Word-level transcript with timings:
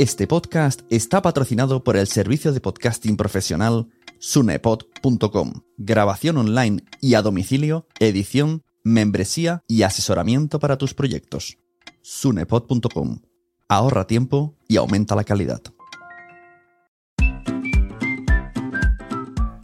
Este 0.00 0.26
podcast 0.26 0.80
está 0.88 1.20
patrocinado 1.20 1.84
por 1.84 1.98
el 1.98 2.06
servicio 2.06 2.54
de 2.54 2.60
podcasting 2.62 3.18
profesional 3.18 3.88
sunepod.com. 4.18 5.52
Grabación 5.76 6.38
online 6.38 6.84
y 7.02 7.16
a 7.16 7.20
domicilio, 7.20 7.86
edición, 7.98 8.62
membresía 8.82 9.62
y 9.68 9.82
asesoramiento 9.82 10.58
para 10.58 10.78
tus 10.78 10.94
proyectos. 10.94 11.58
sunepod.com. 12.00 13.20
Ahorra 13.68 14.06
tiempo 14.06 14.56
y 14.68 14.78
aumenta 14.78 15.14
la 15.14 15.24
calidad. 15.24 15.60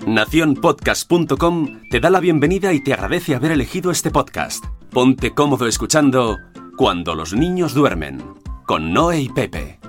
Naciónpodcast.com 0.06 1.80
te 1.90 1.98
da 1.98 2.10
la 2.10 2.20
bienvenida 2.20 2.74
y 2.74 2.84
te 2.84 2.92
agradece 2.92 3.34
haber 3.34 3.52
elegido 3.52 3.90
este 3.90 4.10
podcast. 4.10 4.62
Ponte 4.90 5.32
cómodo 5.32 5.66
escuchando 5.66 6.36
Cuando 6.76 7.14
los 7.14 7.32
niños 7.32 7.72
duermen, 7.72 8.22
con 8.66 8.92
Noé 8.92 9.22
y 9.22 9.28
Pepe. 9.30 9.80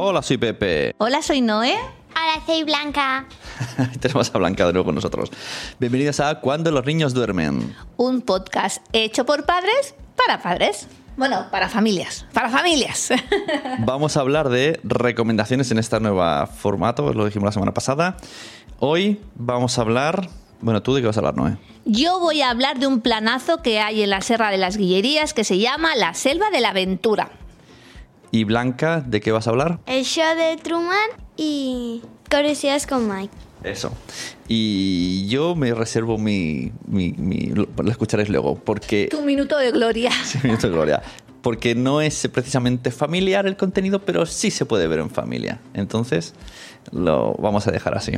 Hola, 0.00 0.22
soy 0.22 0.36
Pepe. 0.36 0.94
Hola, 0.98 1.22
soy 1.22 1.40
Noé. 1.40 1.74
Hola, 1.74 2.46
soy 2.46 2.62
Blanca. 2.62 3.26
Tenemos 4.00 4.32
a 4.32 4.38
Blanca 4.38 4.64
de 4.64 4.72
nuevo 4.72 4.86
con 4.86 4.94
nosotros. 4.94 5.28
Bienvenidos 5.80 6.20
a 6.20 6.36
Cuando 6.36 6.70
los 6.70 6.86
niños 6.86 7.14
duermen. 7.14 7.74
Un 7.96 8.22
podcast 8.22 8.86
hecho 8.92 9.26
por 9.26 9.44
padres 9.44 9.96
para 10.16 10.40
padres. 10.40 10.86
Bueno, 11.16 11.46
para 11.50 11.68
familias. 11.68 12.26
Para 12.32 12.48
familias. 12.48 13.08
Vamos 13.80 14.16
a 14.16 14.20
hablar 14.20 14.50
de 14.50 14.78
recomendaciones 14.84 15.68
en 15.72 15.78
este 15.78 15.98
nuevo 15.98 16.46
formato, 16.46 17.12
lo 17.12 17.24
dijimos 17.24 17.46
la 17.46 17.52
semana 17.52 17.74
pasada. 17.74 18.16
Hoy 18.78 19.20
vamos 19.34 19.78
a 19.78 19.80
hablar... 19.80 20.28
Bueno, 20.60 20.80
¿tú 20.80 20.94
de 20.94 21.00
qué 21.00 21.08
vas 21.08 21.16
a 21.16 21.20
hablar, 21.20 21.36
Noé? 21.36 21.56
Yo 21.86 22.20
voy 22.20 22.42
a 22.42 22.50
hablar 22.50 22.78
de 22.78 22.86
un 22.86 23.00
planazo 23.00 23.62
que 23.62 23.80
hay 23.80 24.04
en 24.04 24.10
la 24.10 24.20
Serra 24.20 24.52
de 24.52 24.58
las 24.58 24.76
Guillerías 24.76 25.34
que 25.34 25.42
se 25.42 25.58
llama 25.58 25.96
La 25.96 26.14
Selva 26.14 26.50
de 26.50 26.60
la 26.60 26.68
Aventura. 26.68 27.30
Y 28.30 28.44
Blanca, 28.44 29.00
¿de 29.00 29.20
qué 29.20 29.32
vas 29.32 29.46
a 29.46 29.50
hablar? 29.50 29.78
El 29.86 30.04
show 30.04 30.36
de 30.36 30.56
Truman 30.62 31.08
y 31.36 32.02
curiosidades 32.30 32.86
con 32.86 33.08
Mike. 33.08 33.32
Eso. 33.64 33.92
Y 34.48 35.26
yo 35.28 35.54
me 35.56 35.74
reservo 35.74 36.18
mi... 36.18 36.70
mi, 36.86 37.12
mi- 37.12 37.46
lo, 37.48 37.66
lo 37.82 37.90
escucharéis 37.90 38.28
luego, 38.28 38.56
porque... 38.56 39.08
Tu 39.10 39.22
minuto 39.22 39.56
de 39.58 39.70
gloria. 39.72 40.10
Sí, 40.24 40.38
minuto 40.44 40.68
de 40.68 40.72
gloria. 40.74 41.02
Porque 41.42 41.74
no 41.74 42.00
es 42.00 42.28
precisamente 42.32 42.90
familiar 42.90 43.46
el 43.46 43.56
contenido, 43.56 44.00
pero 44.04 44.26
sí 44.26 44.50
se 44.50 44.66
puede 44.66 44.86
ver 44.88 44.98
en 45.00 45.10
familia. 45.10 45.60
Entonces, 45.72 46.34
lo 46.92 47.34
vamos 47.34 47.66
a 47.66 47.70
dejar 47.70 47.96
así. 47.96 48.12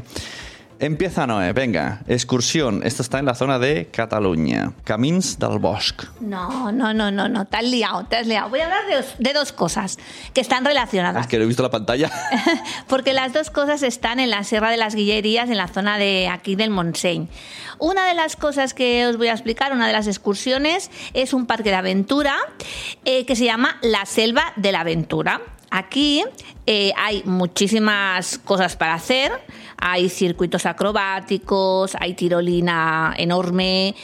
Empieza 0.83 1.27
Noé, 1.27 1.53
venga, 1.53 2.01
excursión. 2.09 2.81
Esto 2.83 3.03
está 3.03 3.19
en 3.19 3.27
la 3.27 3.35
zona 3.35 3.59
de 3.59 3.91
Cataluña. 3.93 4.73
Camins 4.83 5.39
del 5.39 5.59
Bosc. 5.59 6.05
No, 6.21 6.73
no, 6.73 6.95
no, 6.95 7.11
no, 7.11 7.29
no. 7.29 7.45
Te 7.45 7.59
has 7.59 7.65
liado, 7.65 8.05
te 8.05 8.17
has 8.17 8.27
liado. 8.27 8.49
Voy 8.49 8.61
a 8.61 8.65
hablar 8.65 8.87
de 8.87 8.97
dos, 8.97 9.15
de 9.19 9.33
dos 9.35 9.53
cosas 9.53 9.99
que 10.33 10.41
están 10.41 10.65
relacionadas. 10.65 11.21
Es 11.21 11.29
que 11.29 11.37
lo 11.37 11.45
he 11.45 11.47
visto 11.47 11.63
la 11.63 11.71
pantalla. 11.71 12.11
Porque 12.89 13.13
las 13.13 13.35
dos 13.35 13.51
cosas 13.51 13.83
están 13.83 14.21
en 14.21 14.31
la 14.31 14.43
Sierra 14.43 14.71
de 14.71 14.79
las 14.79 14.95
Guillerías, 14.95 15.51
en 15.51 15.59
la 15.59 15.69
zona 15.69 15.99
de 15.99 16.29
aquí 16.29 16.57
del 16.57 16.71
Montseny. 16.71 17.29
Una 17.79 18.07
de 18.07 18.15
las 18.15 18.37
cosas 18.37 18.73
que 18.73 19.07
os 19.07 19.19
voy 19.19 19.29
a 19.29 19.33
explicar, 19.33 19.75
una 19.75 19.87
de 19.87 19.93
las 19.93 20.07
excursiones, 20.07 20.91
es 21.13 21.35
un 21.35 21.45
parque 21.45 21.69
de 21.69 21.77
aventura 21.77 22.37
eh, 23.05 23.27
que 23.27 23.37
se 23.37 23.45
llama 23.45 23.77
La 23.83 24.07
Selva 24.07 24.55
de 24.57 24.73
la 24.73 24.81
Aventura. 24.81 25.43
Aquí 25.71 26.25
eh, 26.65 26.93
hay 26.97 27.23
muchísimas 27.27 28.39
cosas 28.39 28.77
para 28.77 28.95
hacer. 28.95 29.31
Hay 29.81 30.09
circuitos 30.09 30.67
acrobáticos, 30.67 31.97
hay 31.99 32.15
tirolina 32.15 33.15
enorme. 33.17 33.95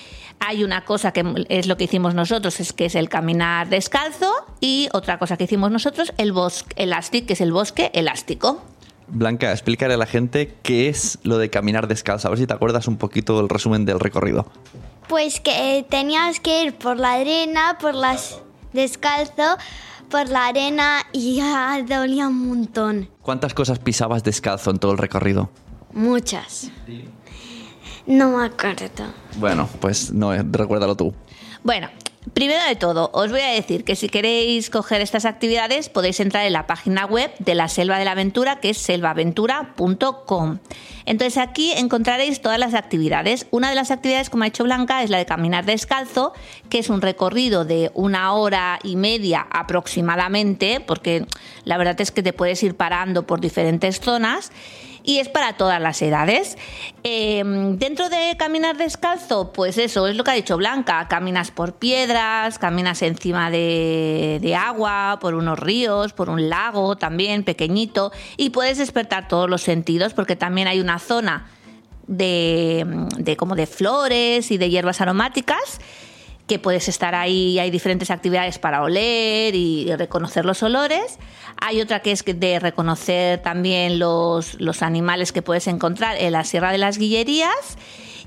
Hay 0.40 0.64
una 0.64 0.84
cosa 0.84 1.12
que 1.12 1.46
es 1.48 1.66
lo 1.66 1.76
que 1.76 1.84
hicimos 1.84 2.14
nosotros, 2.14 2.60
es 2.60 2.72
que 2.72 2.86
es 2.86 2.94
el 2.94 3.08
caminar 3.08 3.68
descalzo. 3.68 4.32
Y 4.60 4.88
otra 4.92 5.18
cosa 5.18 5.36
que 5.36 5.44
hicimos 5.44 5.70
nosotros, 5.70 6.12
el 6.18 6.32
bosque 6.32 6.74
elástico, 6.76 7.26
que 7.28 7.32
es 7.32 7.40
el 7.40 7.52
bosque 7.52 7.90
elástico. 7.94 8.62
Blanca, 9.08 9.52
explícale 9.52 9.94
a 9.94 9.96
la 9.96 10.06
gente 10.06 10.54
qué 10.62 10.88
es 10.88 11.18
lo 11.22 11.38
de 11.38 11.48
caminar 11.48 11.86
descalzo. 11.86 12.28
A 12.28 12.30
ver 12.30 12.38
si 12.38 12.46
te 12.46 12.54
acuerdas 12.54 12.88
un 12.88 12.96
poquito 12.96 13.36
del 13.38 13.48
resumen 13.48 13.84
del 13.84 14.00
recorrido. 14.00 14.46
Pues 15.08 15.40
que 15.40 15.78
eh, 15.78 15.86
tenías 15.88 16.40
que 16.40 16.64
ir 16.64 16.74
por 16.74 16.98
la 16.98 17.12
arena, 17.12 17.78
por 17.80 17.94
las 17.94 18.40
descalzo, 18.72 19.56
por 20.10 20.28
la 20.28 20.46
arena 20.46 21.06
y 21.12 21.40
ah, 21.40 21.80
dolía 21.86 22.28
un 22.28 22.48
montón. 22.48 23.08
¿Cuántas 23.22 23.54
cosas 23.54 23.78
pisabas 23.78 24.24
descalzo 24.24 24.70
en 24.70 24.78
todo 24.78 24.92
el 24.92 24.98
recorrido? 24.98 25.50
Muchas. 25.96 26.70
No 28.06 28.36
me 28.36 28.44
acuerdo. 28.44 29.06
Bueno, 29.38 29.66
pues 29.80 30.12
no, 30.12 30.30
recuérdalo 30.52 30.94
tú. 30.94 31.14
Bueno, 31.64 31.88
primero 32.34 32.62
de 32.68 32.76
todo, 32.76 33.10
os 33.14 33.30
voy 33.30 33.40
a 33.40 33.52
decir 33.52 33.82
que 33.82 33.96
si 33.96 34.10
queréis 34.10 34.68
coger 34.68 35.00
estas 35.00 35.24
actividades 35.24 35.88
podéis 35.88 36.20
entrar 36.20 36.44
en 36.44 36.52
la 36.52 36.66
página 36.66 37.06
web 37.06 37.32
de 37.38 37.54
la 37.54 37.68
Selva 37.68 37.98
de 37.98 38.04
la 38.04 38.10
Aventura, 38.10 38.60
que 38.60 38.70
es 38.70 38.78
selvaventura.com. 38.78 40.58
Entonces 41.06 41.38
aquí 41.38 41.72
encontraréis 41.72 42.42
todas 42.42 42.58
las 42.58 42.74
actividades. 42.74 43.46
Una 43.50 43.70
de 43.70 43.74
las 43.74 43.90
actividades, 43.90 44.28
como 44.28 44.42
ha 44.42 44.48
dicho 44.48 44.64
Blanca, 44.64 45.02
es 45.02 45.08
la 45.08 45.16
de 45.16 45.24
caminar 45.24 45.64
descalzo, 45.64 46.34
que 46.68 46.80
es 46.80 46.90
un 46.90 47.00
recorrido 47.00 47.64
de 47.64 47.90
una 47.94 48.34
hora 48.34 48.80
y 48.82 48.96
media 48.96 49.46
aproximadamente, 49.50 50.80
porque 50.80 51.24
la 51.64 51.78
verdad 51.78 51.98
es 52.02 52.10
que 52.10 52.22
te 52.22 52.34
puedes 52.34 52.62
ir 52.62 52.76
parando 52.76 53.26
por 53.26 53.40
diferentes 53.40 53.98
zonas 53.98 54.52
y 55.06 55.20
es 55.20 55.30
para 55.30 55.56
todas 55.56 55.80
las 55.80 56.02
edades. 56.02 56.58
Eh, 57.04 57.42
dentro 57.78 58.10
de 58.10 58.36
caminar 58.36 58.76
descalzo, 58.76 59.52
pues 59.52 59.78
eso, 59.78 60.08
es 60.08 60.16
lo 60.16 60.24
que 60.24 60.32
ha 60.32 60.34
dicho 60.34 60.58
Blanca, 60.58 61.06
caminas 61.08 61.50
por 61.52 61.76
piedras, 61.76 62.58
caminas 62.58 63.00
encima 63.00 63.50
de, 63.50 64.38
de 64.42 64.54
agua, 64.56 65.18
por 65.20 65.34
unos 65.34 65.58
ríos, 65.58 66.12
por 66.12 66.28
un 66.28 66.50
lago 66.50 66.96
también 66.96 67.44
pequeñito, 67.44 68.12
y 68.36 68.50
puedes 68.50 68.78
despertar 68.78 69.28
todos 69.28 69.48
los 69.48 69.62
sentidos 69.62 70.12
porque 70.12 70.34
también 70.34 70.66
hay 70.66 70.80
una 70.80 70.98
zona 70.98 71.48
de, 72.08 72.84
de 73.16 73.36
como 73.36 73.54
de 73.54 73.66
flores 73.66 74.50
y 74.50 74.58
de 74.58 74.70
hierbas 74.70 75.00
aromáticas 75.00 75.80
que 76.46 76.58
puedes 76.58 76.88
estar 76.88 77.14
ahí, 77.14 77.58
hay 77.58 77.70
diferentes 77.70 78.10
actividades 78.10 78.58
para 78.58 78.82
oler 78.82 79.54
y 79.54 79.92
reconocer 79.96 80.44
los 80.44 80.62
olores. 80.62 81.18
Hay 81.60 81.80
otra 81.80 82.00
que 82.00 82.12
es 82.12 82.24
de 82.24 82.58
reconocer 82.60 83.42
también 83.42 83.98
los, 83.98 84.54
los 84.60 84.82
animales 84.82 85.32
que 85.32 85.42
puedes 85.42 85.66
encontrar 85.66 86.16
en 86.18 86.32
la 86.32 86.44
Sierra 86.44 86.70
de 86.70 86.78
las 86.78 86.98
Guillerías. 86.98 87.76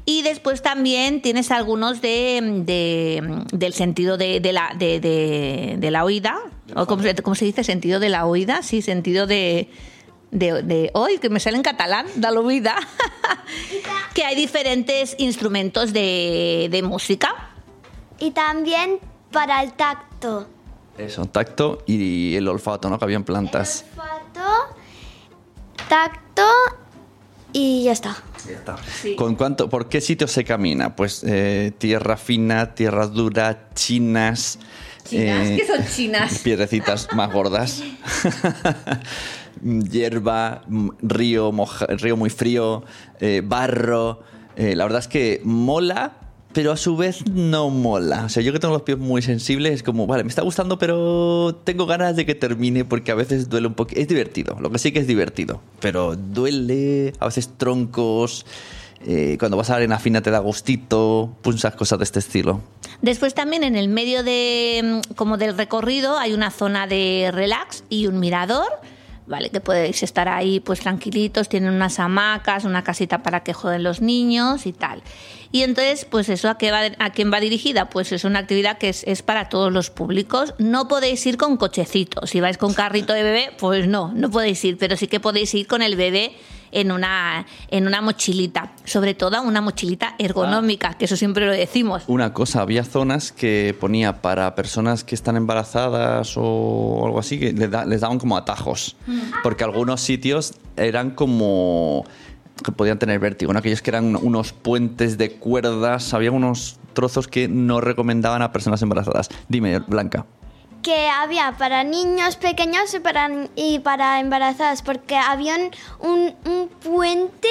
Y 0.05 0.23
después 0.23 0.61
también 0.61 1.21
tienes 1.21 1.51
algunos 1.51 2.01
de, 2.01 2.41
de- 2.65 3.43
del 3.53 3.73
sentido 3.73 4.17
de, 4.17 4.39
de 4.39 4.53
la, 4.53 4.73
de, 4.77 4.99
de- 4.99 5.75
de 5.77 5.91
la 5.91 6.03
oída, 6.03 6.39
o 6.75 6.87
como 6.87 7.03
se, 7.03 7.13
cómo 7.15 7.35
se 7.35 7.45
dice, 7.45 7.63
sentido 7.63 7.99
de 7.99 8.09
la 8.09 8.25
oída, 8.25 8.61
sí, 8.63 8.81
sentido 8.81 9.27
de... 9.27 9.69
De, 10.31 10.61
de 10.61 10.91
hoy, 10.93 11.17
que 11.17 11.27
me 11.27 11.39
sale 11.39 11.57
en 11.57 11.63
catalán, 11.63 12.05
de 12.13 12.21
la 12.31 12.39
oída, 12.39 12.75
que 14.13 14.23
hay 14.23 14.35
diferentes 14.35 15.15
instrumentos 15.17 15.91
de, 15.91 16.67
de 16.69 16.83
música. 16.83 17.48
Y 18.19 18.31
también 18.31 18.99
para 19.31 19.63
el 19.63 19.73
tacto. 19.73 20.47
Eso, 20.97 21.25
tacto 21.25 21.83
y 21.85 22.35
el 22.35 22.47
olfato, 22.47 22.89
¿no? 22.89 22.99
Que 22.99 23.05
habían 23.05 23.23
plantas. 23.23 23.85
Olfato, 23.91 24.75
tacto 25.87 26.43
y 27.53 27.83
ya 27.85 27.93
está. 27.93 28.17
Ya 28.45 28.53
está. 28.55 28.75
¿Con 29.17 29.35
cuánto, 29.35 29.69
¿Por 29.69 29.87
qué 29.87 30.01
sitio 30.01 30.27
se 30.27 30.43
camina? 30.43 30.95
Pues 30.95 31.23
eh, 31.25 31.71
tierra 31.77 32.17
fina, 32.17 32.75
tierra 32.75 33.07
dura, 33.07 33.69
chinas. 33.73 34.59
Chinas, 35.05 35.47
eh, 35.47 35.55
¿qué 35.57 35.65
son 35.65 35.85
chinas? 35.87 36.39
Piedrecitas 36.43 37.07
más 37.15 37.31
gordas. 37.31 37.81
Hierba, 39.63 40.61
río, 41.01 41.51
moja- 41.51 41.87
río 41.87 42.15
muy 42.15 42.29
frío, 42.29 42.83
eh, 43.19 43.41
barro. 43.43 44.21
Eh, 44.55 44.75
la 44.75 44.83
verdad 44.85 44.99
es 44.99 45.07
que 45.07 45.41
mola, 45.43 46.13
pero 46.53 46.71
a 46.71 46.77
su 46.77 46.97
vez 46.97 47.25
no 47.27 47.69
mola. 47.69 48.25
O 48.25 48.29
sea, 48.29 48.41
yo 48.41 48.51
que 48.51 48.59
tengo 48.59 48.73
los 48.73 48.83
pies 48.83 48.97
muy 48.97 49.21
sensibles, 49.21 49.73
es 49.73 49.83
como, 49.83 50.07
vale, 50.07 50.23
me 50.23 50.29
está 50.29 50.41
gustando, 50.41 50.79
pero 50.79 51.59
tengo 51.63 51.85
ganas 51.85 52.15
de 52.15 52.25
que 52.25 52.35
termine 52.35 52.85
porque 52.85 53.11
a 53.11 53.15
veces 53.15 53.49
duele 53.49 53.67
un 53.67 53.75
poco. 53.75 53.91
Es 53.95 54.07
divertido, 54.07 54.57
lo 54.59 54.71
que 54.71 54.79
sí 54.79 54.91
que 54.91 54.99
es 54.99 55.07
divertido, 55.07 55.61
pero 55.79 56.15
duele, 56.15 57.13
a 57.19 57.25
veces 57.25 57.49
troncos. 57.57 58.45
eh, 59.05 59.37
cuando 59.39 59.55
vas 59.55 59.69
a 59.69 59.73
la 59.73 59.77
arena 59.77 59.99
fina 59.99 60.21
te 60.21 60.29
da 60.31 60.39
gustito, 60.39 61.33
esas 61.55 61.75
cosas 61.75 61.99
de 61.99 62.03
este 62.03 62.19
estilo. 62.19 62.61
Después 63.01 63.33
también 63.33 63.63
en 63.63 63.75
el 63.75 63.87
medio 63.87 64.23
de 64.23 65.01
mm, 65.07 65.13
como 65.13 65.37
del 65.37 65.55
recorrido 65.55 66.17
hay 66.17 66.33
una 66.33 66.51
zona 66.51 66.87
de 66.87 67.29
relax 67.33 67.83
y 67.89 68.07
un 68.07 68.19
mirador, 68.19 68.67
¿vale? 69.29 69.49
Que 69.51 69.61
podéis 69.61 70.03
estar 70.03 70.27
ahí 70.27 70.59
pues 70.59 70.79
tranquilitos, 70.79 71.47
tienen 71.47 71.73
unas 71.73 71.99
hamacas, 71.99 72.65
una 72.65 72.83
casita 72.83 73.23
para 73.23 73.43
que 73.43 73.53
jueguen 73.53 73.83
los 73.83 74.01
niños 74.01 74.65
y 74.65 74.73
tal. 74.73 75.03
Y 75.51 75.61
entonces, 75.61 76.05
pues 76.05 76.29
eso, 76.29 76.49
¿a, 76.49 76.57
qué 76.57 76.71
va, 76.71 76.81
a 76.97 77.11
quién 77.11 77.31
va 77.31 77.39
dirigida? 77.39 77.89
Pues 77.89 78.11
es 78.11 78.23
una 78.23 78.39
actividad 78.39 78.77
que 78.77 78.89
es, 78.89 79.03
es 79.05 79.21
para 79.21 79.47
todos 79.47 79.71
los 79.71 79.89
públicos. 79.89 80.53
No 80.57 80.87
podéis 80.87 81.25
ir 81.25 81.37
con 81.37 81.57
cochecitos. 81.57 82.31
Si 82.31 82.41
vais 82.41 82.57
con 82.57 82.73
carrito 82.73 83.13
de 83.13 83.23
bebé, 83.23 83.51
pues 83.57 83.87
no, 83.87 84.11
no 84.13 84.29
podéis 84.29 84.63
ir, 84.65 84.77
pero 84.77 84.97
sí 84.97 85.07
que 85.07 85.19
podéis 85.19 85.53
ir 85.53 85.67
con 85.67 85.81
el 85.81 85.95
bebé 85.95 86.35
en 86.71 86.91
una, 86.91 87.45
en 87.69 87.87
una 87.87 88.01
mochilita, 88.01 88.71
sobre 88.85 89.13
todo 89.13 89.41
una 89.41 89.61
mochilita 89.61 90.15
ergonómica, 90.19 90.93
que 90.95 91.05
eso 91.05 91.15
siempre 91.15 91.45
lo 91.45 91.51
decimos. 91.51 92.03
Una 92.07 92.33
cosa, 92.33 92.61
había 92.61 92.83
zonas 92.83 93.31
que 93.31 93.75
ponía 93.79 94.21
para 94.21 94.55
personas 94.55 95.03
que 95.03 95.15
están 95.15 95.35
embarazadas 95.35 96.33
o 96.37 97.03
algo 97.05 97.19
así, 97.19 97.39
que 97.39 97.53
les, 97.53 97.69
da- 97.71 97.85
les 97.85 98.01
daban 98.01 98.19
como 98.19 98.37
atajos, 98.37 98.95
porque 99.43 99.63
algunos 99.63 100.01
sitios 100.01 100.53
eran 100.77 101.11
como 101.11 102.05
que 102.63 102.71
podían 102.73 102.99
tener 102.99 103.19
vértigo, 103.19 103.53
¿no? 103.53 103.59
aquellos 103.59 103.81
que 103.81 103.89
eran 103.91 104.17
unos 104.17 104.51
puentes 104.51 105.17
de 105.17 105.31
cuerdas, 105.31 106.13
había 106.13 106.31
unos 106.31 106.77
trozos 106.93 107.27
que 107.29 107.47
no 107.47 107.79
recomendaban 107.79 108.41
a 108.41 108.51
personas 108.51 108.81
embarazadas. 108.81 109.29
Dime, 109.47 109.79
Blanca. 109.79 110.25
Que 110.81 111.09
había 111.09 111.55
para 111.57 111.83
niños 111.83 112.37
pequeños 112.37 112.93
y 112.93 112.99
para, 112.99 113.29
y 113.55 113.79
para 113.79 114.19
embarazadas, 114.19 114.81
porque 114.81 115.15
había 115.17 115.55
un, 115.55 115.71
un- 116.45 116.69
puente 116.83 117.49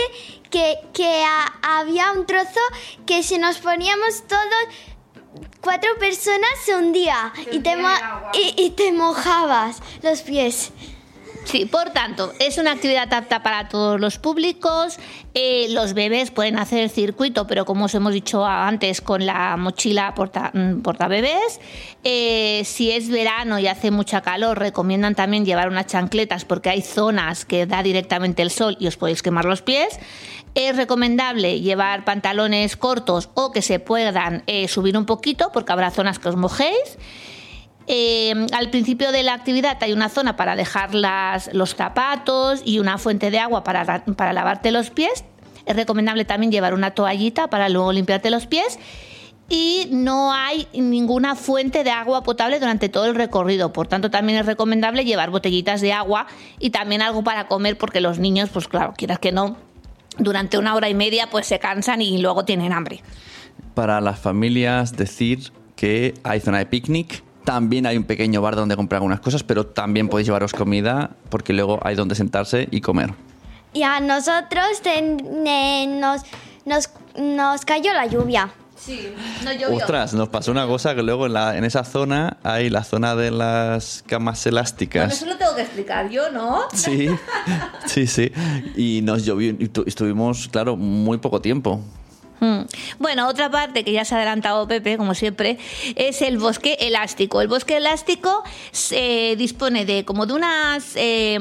que, 0.51 0.79
que 0.95 1.25
a- 1.25 1.79
había 1.81 2.11
un 2.13 2.25
trozo 2.27 2.61
que 3.07 3.23
si 3.23 3.37
nos 3.39 3.59
poníamos 3.59 4.23
todos, 4.27 4.75
cuatro 5.61 5.91
personas 5.99 6.49
se 6.65 6.75
hundía 6.75 7.33
y 7.53 7.59
te, 7.61 7.77
y, 8.33 8.55
y 8.65 8.71
te 8.71 8.93
mojabas 8.93 9.81
los 10.03 10.23
pies. 10.23 10.73
Sí, 11.51 11.65
por 11.65 11.89
tanto, 11.91 12.35
es 12.41 12.59
una 12.59 12.73
actividad 12.73 13.11
apta 13.11 13.43
para 13.43 13.71
todos 13.71 13.99
los 13.99 14.19
públicos. 14.19 14.99
Eh, 15.33 15.69
los 15.71 15.95
bebés 15.95 16.31
pueden 16.31 16.59
hacer 16.59 16.81
el 16.81 16.91
circuito, 16.91 17.47
pero 17.47 17.65
como 17.65 17.87
os 17.87 17.95
hemos 17.95 18.13
dicho 18.13 18.45
antes, 18.45 19.01
con 19.01 19.25
la 19.25 19.57
mochila 19.57 20.13
porta, 20.15 20.51
mm, 20.53 20.83
portabebés. 20.83 21.59
Eh, 22.05 22.61
si 22.67 22.91
es 22.91 23.09
verano 23.09 23.59
y 23.59 23.67
hace 23.67 23.91
mucha 23.91 24.21
calor, 24.21 24.59
recomiendan 24.59 25.15
también 25.15 25.47
llevar 25.47 25.71
unas 25.71 25.87
chancletas 25.87 26.45
porque 26.45 26.69
hay 26.69 26.83
zonas 26.83 27.47
que 27.47 27.65
da 27.65 27.83
directamente 27.83 28.43
el 28.43 28.51
sol 28.51 28.77
y 28.79 28.87
os 28.87 28.99
podéis 28.99 29.23
quemar 29.23 29.47
los 29.47 29.63
pies. 29.63 29.99
Es 30.55 30.77
recomendable 30.77 31.63
llevar 31.63 32.05
pantalones 32.05 32.77
cortos 32.77 33.31
o 33.33 33.53
que 33.53 33.63
se 33.63 33.79
puedan 33.79 34.43
eh, 34.47 34.69
subir 34.69 34.99
un 34.99 35.07
poquito 35.07 35.51
porque 35.55 35.73
habrá 35.73 35.91
zonas 35.91 36.19
que 36.19 36.29
os 36.29 36.37
mojéis. 36.37 36.99
Eh, 37.91 38.47
al 38.53 38.69
principio 38.71 39.13
de 39.13 39.23
la 39.23 39.33
actividad 39.33 39.79
hay 39.81 39.93
una 39.95 40.11
zona 40.11 40.37
para 40.37 40.57
dejar 40.57 40.91
los 40.95 41.75
zapatos 41.75 42.61
y 42.65 42.79
una 42.81 42.99
fuente 42.99 43.31
de 43.31 43.39
agua 43.39 43.65
para, 43.65 43.83
ra- 43.85 44.05
para 44.05 44.33
lavarte 44.35 44.71
los 44.71 44.91
pies. 44.91 45.25
Es 45.65 45.75
recomendable 45.75 46.25
también 46.27 46.53
llevar 46.53 46.75
una 46.75 46.91
toallita 46.91 47.49
para 47.49 47.69
luego 47.71 47.93
limpiarte 47.93 48.31
los 48.31 48.47
pies. 48.47 48.79
Y 49.51 49.89
no 49.91 50.35
hay 50.35 50.69
ninguna 50.75 51.35
fuente 51.35 51.83
de 51.83 51.91
agua 51.91 52.23
potable 52.23 52.61
durante 52.61 52.91
todo 52.91 53.07
el 53.07 53.15
recorrido. 53.15 53.73
Por 53.73 53.89
tanto, 53.89 54.11
también 54.11 54.39
es 54.39 54.45
recomendable 54.45 55.07
llevar 55.07 55.31
botellitas 55.31 55.81
de 55.81 55.95
agua 55.95 56.27
y 56.59 56.69
también 56.69 57.01
algo 57.01 57.25
para 57.25 57.49
comer, 57.49 57.79
porque 57.79 58.03
los 58.03 58.19
niños, 58.19 58.51
pues 58.53 58.69
claro, 58.69 58.93
quieras 58.95 59.19
que 59.19 59.33
no, 59.33 59.57
durante 60.19 60.59
una 60.59 60.75
hora 60.75 60.91
y 60.91 60.95
media 60.95 61.31
pues 61.31 61.47
se 61.47 61.59
cansan 61.59 62.03
y 62.03 62.19
luego 62.19 62.45
tienen 62.45 62.75
hambre. 62.75 63.03
Para 63.73 64.03
las 64.03 64.19
familias 64.19 64.93
decir 64.95 65.51
que 65.77 66.13
hay 66.25 66.41
zona 66.41 66.59
de 66.59 66.67
picnic, 66.67 67.23
también 67.49 67.87
hay 67.87 67.97
un 67.97 68.05
pequeño 68.05 68.43
bar 68.43 68.57
donde 68.57 68.77
comprar 68.77 68.99
algunas 68.99 69.21
cosas, 69.21 69.43
pero 69.43 69.65
también 69.65 70.09
podéis 70.11 70.27
llevaros 70.27 70.53
comida 70.53 71.13
porque 71.31 71.55
luego 71.55 71.81
hay 71.83 71.95
donde 71.97 72.15
sentarse 72.15 72.69
y 72.71 72.83
comer. 72.83 73.15
Y 73.73 73.85
a 73.85 74.01
nosotros 74.01 74.83
ten- 74.83 75.47
eh, 75.47 75.87
nos, 75.87 76.21
nos, 76.67 76.91
nos 77.19 77.65
cayó 77.65 77.95
la 77.95 78.05
lluvia. 78.05 78.51
Sí, 78.77 79.15
no 79.45 79.77
Ostras, 79.77 80.13
nos 80.13 80.29
pasó 80.29 80.51
una 80.51 80.67
cosa 80.67 80.95
que 80.95 81.03
luego 81.03 81.25
en, 81.25 81.33
la- 81.33 81.57
en 81.57 81.65
esa 81.65 81.85
zona 81.85 82.37
hay 82.43 82.69
la 82.69 82.85
zona 82.85 83.17
de 83.17 83.31
las 83.31 84.05
camas 84.07 84.47
elásticas. 84.47 85.23
lo 85.23 85.37
tengo 85.39 85.55
que 85.57 85.63
explicar 85.63 86.11
yo, 86.11 86.31
¿no? 86.31 86.61
Sí, 86.75 87.09
sí, 87.87 88.07
sí. 88.07 88.31
Y 88.77 89.01
nos 89.03 89.25
llovió 89.25 89.51
y 89.59 89.69
tu- 89.69 89.85
estuvimos, 89.87 90.49
claro, 90.49 90.77
muy 90.77 91.17
poco 91.17 91.41
tiempo. 91.41 91.81
Mm. 92.41 92.61
Bueno, 92.99 93.29
otra 93.29 93.51
parte 93.51 93.85
que 93.85 93.93
ya 93.93 94.05
se 94.05 94.15
ha 94.15 94.19
adelantado 94.19 94.69
Pepe, 94.69 94.97
como 94.97 95.15
siempre, 95.15 95.59
es 95.97 96.23
el 96.23 96.39
bosque 96.39 96.77
elástico. 96.81 97.41
El 97.41 97.49
bosque 97.49 97.77
elástico 97.77 98.43
se 98.71 99.35
dispone 99.37 99.85
de 99.85 100.05
como 100.05 100.27
de 100.27 100.35
unas 100.35 100.93
eh, 100.97 101.39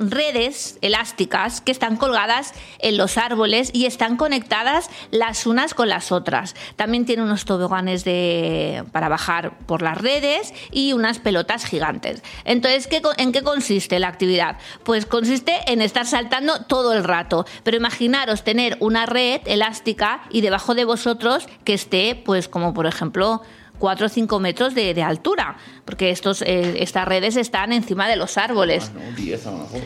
redes 0.00 0.78
elásticas 0.80 1.60
que 1.60 1.72
están 1.72 1.96
colgadas 1.96 2.54
en 2.78 2.96
los 2.96 3.18
árboles 3.18 3.70
y 3.72 3.86
están 3.86 4.16
conectadas 4.16 4.90
las 5.10 5.46
unas 5.46 5.74
con 5.74 5.88
las 5.88 6.12
otras. 6.12 6.54
También 6.76 7.04
tiene 7.04 7.22
unos 7.22 7.44
toboganes 7.44 8.04
de, 8.04 8.84
para 8.92 9.08
bajar 9.08 9.58
por 9.66 9.82
las 9.82 9.98
redes 9.98 10.52
y 10.70 10.92
unas 10.92 11.18
pelotas 11.18 11.64
gigantes. 11.64 12.22
Entonces, 12.44 12.86
¿qué 12.86 13.02
¿en 13.16 13.32
qué 13.32 13.42
consiste 13.42 13.98
la 13.98 14.08
actividad? 14.08 14.58
Pues 14.84 15.06
consiste 15.06 15.54
en 15.66 15.80
estar 15.80 16.06
saltando 16.06 16.64
todo 16.64 16.92
el 16.92 17.04
rato. 17.04 17.46
Pero 17.62 17.76
imaginaros 17.76 18.44
tener 18.44 18.76
una 18.80 19.06
red 19.06 19.40
elástica 19.46 20.22
y 20.30 20.37
debajo 20.40 20.74
de 20.74 20.84
vosotros 20.84 21.46
que 21.64 21.74
esté, 21.74 22.14
pues 22.24 22.48
como 22.48 22.74
por 22.74 22.86
ejemplo, 22.86 23.42
4 23.78 24.06
o 24.06 24.08
5 24.08 24.40
metros 24.40 24.74
de, 24.74 24.94
de 24.94 25.02
altura, 25.02 25.56
porque 25.84 26.10
estos, 26.10 26.42
eh, 26.42 26.82
estas 26.82 27.06
redes 27.06 27.36
están 27.36 27.72
encima 27.72 28.08
de 28.08 28.16
los 28.16 28.36
árboles. 28.36 28.90
No, 28.92 29.16
10 29.16 29.46
a 29.46 29.50
lo 29.50 29.58
mejor. 29.58 29.80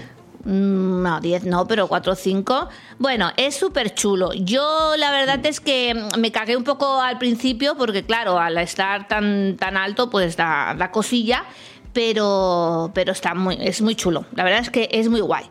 Mm, 0.44 1.02
No, 1.02 1.20
10 1.20 1.44
no, 1.44 1.66
pero 1.68 1.86
4 1.88 2.12
o 2.12 2.16
5. 2.16 2.68
Bueno, 2.98 3.30
es 3.36 3.54
súper 3.56 3.94
chulo. 3.94 4.32
Yo 4.34 4.94
la 4.96 5.10
verdad 5.12 5.44
es 5.46 5.60
que 5.60 5.94
mm, 5.94 6.18
me 6.18 6.32
cagué 6.32 6.56
un 6.56 6.64
poco 6.64 7.00
al 7.00 7.18
principio 7.18 7.76
porque 7.76 8.04
claro, 8.04 8.38
al 8.38 8.58
estar 8.58 9.08
tan, 9.08 9.56
tan 9.56 9.76
alto 9.76 10.10
pues 10.10 10.36
da, 10.36 10.74
da 10.76 10.90
cosilla, 10.90 11.44
pero, 11.92 12.90
pero 12.94 13.12
está 13.12 13.34
muy, 13.34 13.58
es 13.60 13.82
muy 13.82 13.94
chulo. 13.94 14.24
La 14.34 14.44
verdad 14.44 14.60
es 14.60 14.70
que 14.70 14.88
es 14.92 15.08
muy 15.08 15.20
guay. 15.20 15.44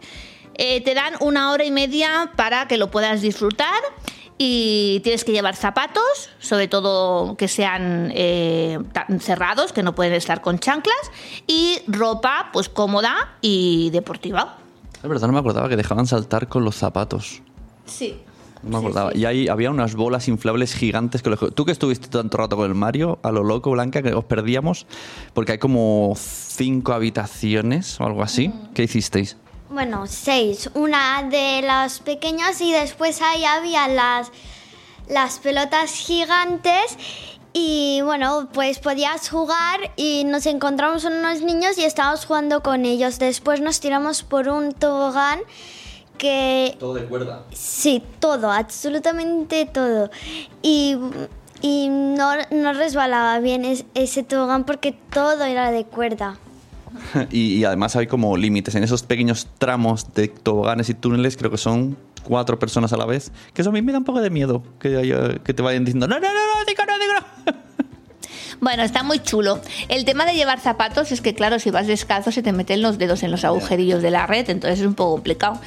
Eh, 0.56 0.82
te 0.82 0.94
dan 0.94 1.14
una 1.22 1.52
hora 1.52 1.64
y 1.64 1.72
media 1.72 2.32
para 2.36 2.68
que 2.68 2.78
lo 2.78 2.92
puedas 2.92 3.22
disfrutar 3.22 3.80
y 4.44 5.02
tienes 5.02 5.24
que 5.24 5.32
llevar 5.34 5.56
zapatos, 5.56 6.32
sobre 6.40 6.68
todo 6.68 7.38
que 7.38 7.48
sean 7.48 8.12
eh, 8.16 8.80
cerrados, 9.20 9.72
que 9.72 9.84
no 9.84 9.94
pueden 9.94 10.14
estar 10.14 10.42
con 10.42 10.58
chanclas, 10.58 10.96
y 11.46 11.78
ropa 11.86 12.50
pues 12.52 12.68
cómoda 12.68 13.36
y 13.42 13.92
deportiva. 13.92 14.58
Es 14.96 15.08
verdad, 15.08 15.28
no 15.28 15.34
me 15.34 15.40
acordaba 15.40 15.70
que 15.70 15.76
dejaban 15.78 16.08
saltar 16.08 16.48
con 16.48 16.66
los 16.66 16.76
zapatos. 16.76 17.44
Sí. 17.86 18.20
No 18.64 18.70
me 18.72 18.78
acordaba. 18.88 19.12
Y 19.16 19.26
ahí 19.26 19.48
había 19.48 19.70
unas 19.70 19.94
bolas 19.94 20.28
inflables 20.28 20.74
gigantes 20.74 21.22
que 21.22 21.30
los- 21.30 21.54
Tú 21.54 21.64
que 21.66 21.72
estuviste 21.72 22.08
tanto 22.08 22.38
rato 22.38 22.56
con 22.58 22.66
el 22.68 22.74
Mario, 22.76 23.20
a 23.22 23.32
lo 23.32 23.44
loco, 23.44 23.70
Blanca, 23.70 24.02
que 24.02 24.12
os 24.14 24.26
perdíamos, 24.26 24.88
porque 25.36 25.52
hay 25.52 25.58
como 25.60 26.16
cinco 26.18 26.94
habitaciones 26.94 28.02
o 28.02 28.06
algo 28.06 28.24
así. 28.24 28.52
¿Qué 28.74 28.84
hicisteis? 28.84 29.38
Bueno, 29.72 30.06
seis. 30.08 30.70
Una 30.74 31.24
de 31.24 31.62
las 31.62 32.00
pequeñas 32.00 32.60
y 32.62 32.72
después 32.74 33.22
ahí 33.22 33.46
había 33.46 33.88
las, 33.88 34.32
las 35.08 35.40
pelotas 35.40 35.92
gigantes 35.94 36.98
y 37.54 38.02
bueno, 38.04 38.50
pues 38.54 38.80
podías 38.80 39.30
jugar 39.30 39.80
y 39.96 40.24
nos 40.26 40.46
encontramos 40.46 41.06
unos 41.06 41.42
niños 41.42 41.78
y 41.78 41.86
estábamos 41.86 42.26
jugando 42.26 42.62
con 42.64 42.86
ellos. 42.86 43.18
Después 43.20 43.62
nos 43.62 43.80
tiramos 43.80 44.24
por 44.24 44.50
un 44.50 44.74
tobogán 44.74 45.40
que 46.18 46.76
Todo 46.80 46.94
de 46.96 47.06
cuerda. 47.06 47.44
Sí, 47.54 48.04
todo, 48.20 48.52
absolutamente 48.52 49.66
todo. 49.66 50.12
Y, 50.62 50.98
y 51.62 51.88
no, 51.90 52.34
no 52.52 52.74
resbalaba 52.74 53.40
bien 53.40 53.64
es- 53.66 53.86
ese 53.94 54.24
tobogán 54.24 54.66
porque 54.66 54.92
todo 54.92 55.46
era 55.46 55.72
de 55.72 55.86
cuerda. 55.86 56.38
Y, 57.32 57.64
además 57.64 57.96
hay 57.96 58.08
como 58.08 58.36
límites. 58.38 58.76
En 58.76 58.84
esos 58.84 59.04
pequeños 59.04 59.48
tramos 59.58 60.14
de 60.14 60.28
toboganes 60.28 60.90
y 60.90 60.94
túneles, 60.94 61.38
creo 61.38 61.52
que 61.52 61.58
son 61.58 61.98
cuatro 62.24 62.60
personas 62.60 62.94
a 62.94 62.98
la 62.98 63.06
vez. 63.06 63.32
Que 63.54 63.62
eso 63.62 63.70
a 63.70 63.74
mí 63.74 63.82
me 63.82 63.92
da 63.92 64.00
un 64.00 64.04
poco 64.06 64.22
de 64.22 64.30
miedo. 64.30 64.64
Que, 64.80 64.98
haya- 64.98 65.40
que 65.44 65.54
te 65.54 65.62
vayan 65.62 65.86
diciendo, 65.86 66.08
no, 66.08 66.20
no, 66.20 66.28
no, 66.28 66.34
no, 66.34 66.66
digo, 66.66 66.84
no, 66.88 67.00
digo, 67.00 67.14
no". 67.14 67.62
Bueno, 68.62 68.84
está 68.84 69.02
muy 69.02 69.18
chulo. 69.20 69.60
El 69.90 70.06
tema 70.06 70.24
de 70.24 70.34
llevar 70.36 70.60
zapatos 70.60 71.12
es 71.12 71.22
que, 71.22 71.34
claro, 71.34 71.58
si 71.58 71.72
vas 71.72 71.88
descalzo 71.88 72.32
se 72.32 72.44
te 72.44 72.52
meten 72.54 72.84
los 72.84 73.00
dedos 73.00 73.24
en 73.24 73.32
los 73.32 73.44
agujerillos 73.44 74.04
de 74.04 74.12
la 74.12 74.28
red, 74.28 74.48
entonces 74.52 74.82
es 74.82 74.86
un 74.86 74.94
poco 74.94 75.14
complicado. 75.14 75.60